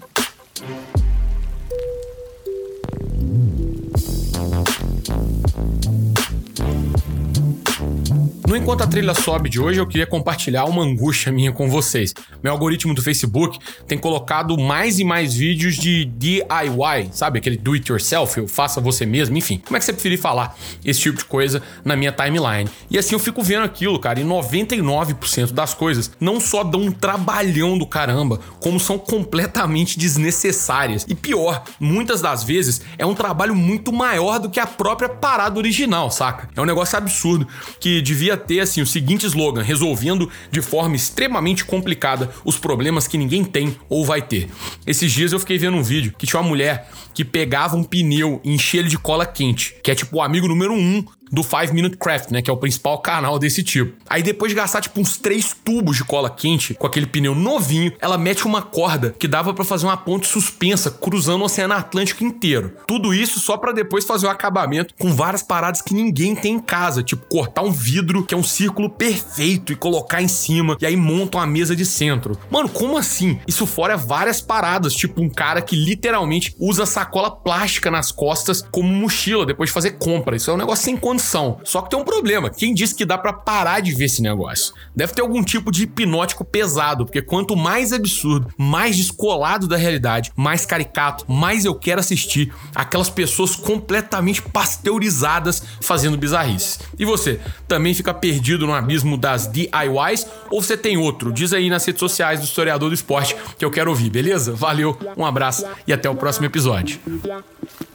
[8.64, 12.14] Enquanto a Trilha Sobe de hoje, eu queria compartilhar uma angústia minha com vocês.
[12.42, 17.40] Meu algoritmo do Facebook tem colocado mais e mais vídeos de DIY, sabe?
[17.40, 19.60] Aquele do it yourself, eu faça você mesmo, enfim.
[19.66, 22.66] Como é que você preferir falar esse tipo de coisa na minha timeline?
[22.90, 26.90] E assim eu fico vendo aquilo, cara, e 99% das coisas não só dão um
[26.90, 31.04] trabalhão do caramba, como são completamente desnecessárias.
[31.06, 35.58] E pior, muitas das vezes é um trabalho muito maior do que a própria parada
[35.58, 36.48] original, saca?
[36.56, 37.46] É um negócio absurdo
[37.78, 43.18] que devia ter assim o seguinte slogan: resolvendo de forma extremamente complicada os problemas que
[43.18, 44.48] ninguém tem ou vai ter.
[44.86, 48.40] Esses dias eu fiquei vendo um vídeo que tinha uma mulher que pegava um pneu
[48.44, 51.04] e enchia ele de cola quente, que é tipo o amigo número um
[51.34, 52.40] do Five Minute Craft, né?
[52.40, 53.94] Que é o principal canal desse tipo.
[54.08, 57.92] Aí depois de gastar tipo uns três tubos de cola quente com aquele pneu novinho,
[58.00, 62.24] ela mete uma corda que dava para fazer uma ponte suspensa cruzando o Oceano Atlântico
[62.24, 62.72] inteiro.
[62.86, 66.60] Tudo isso só para depois fazer o acabamento com várias paradas que ninguém tem em
[66.60, 70.86] casa, tipo cortar um vidro que é um círculo perfeito e colocar em cima e
[70.86, 72.38] aí monta uma mesa de centro.
[72.50, 73.40] Mano, como assim?
[73.46, 78.88] Isso fora várias paradas, tipo um cara que literalmente usa sacola plástica nas costas como
[78.88, 80.36] mochila depois de fazer compra.
[80.36, 81.23] Isso é um negócio sem condição.
[81.64, 82.50] Só que tem um problema.
[82.50, 84.74] Quem disse que dá para parar de ver esse negócio?
[84.94, 90.32] Deve ter algum tipo de hipnótico pesado, porque quanto mais absurdo, mais descolado da realidade,
[90.36, 96.80] mais caricato, mais eu quero assistir aquelas pessoas completamente pasteurizadas fazendo bizarrices.
[96.98, 101.32] E você, também fica perdido no abismo das DIYs ou você tem outro?
[101.32, 104.52] Diz aí nas redes sociais do historiador do esporte que eu quero ouvir, beleza?
[104.52, 107.00] Valeu, um abraço e até o próximo episódio.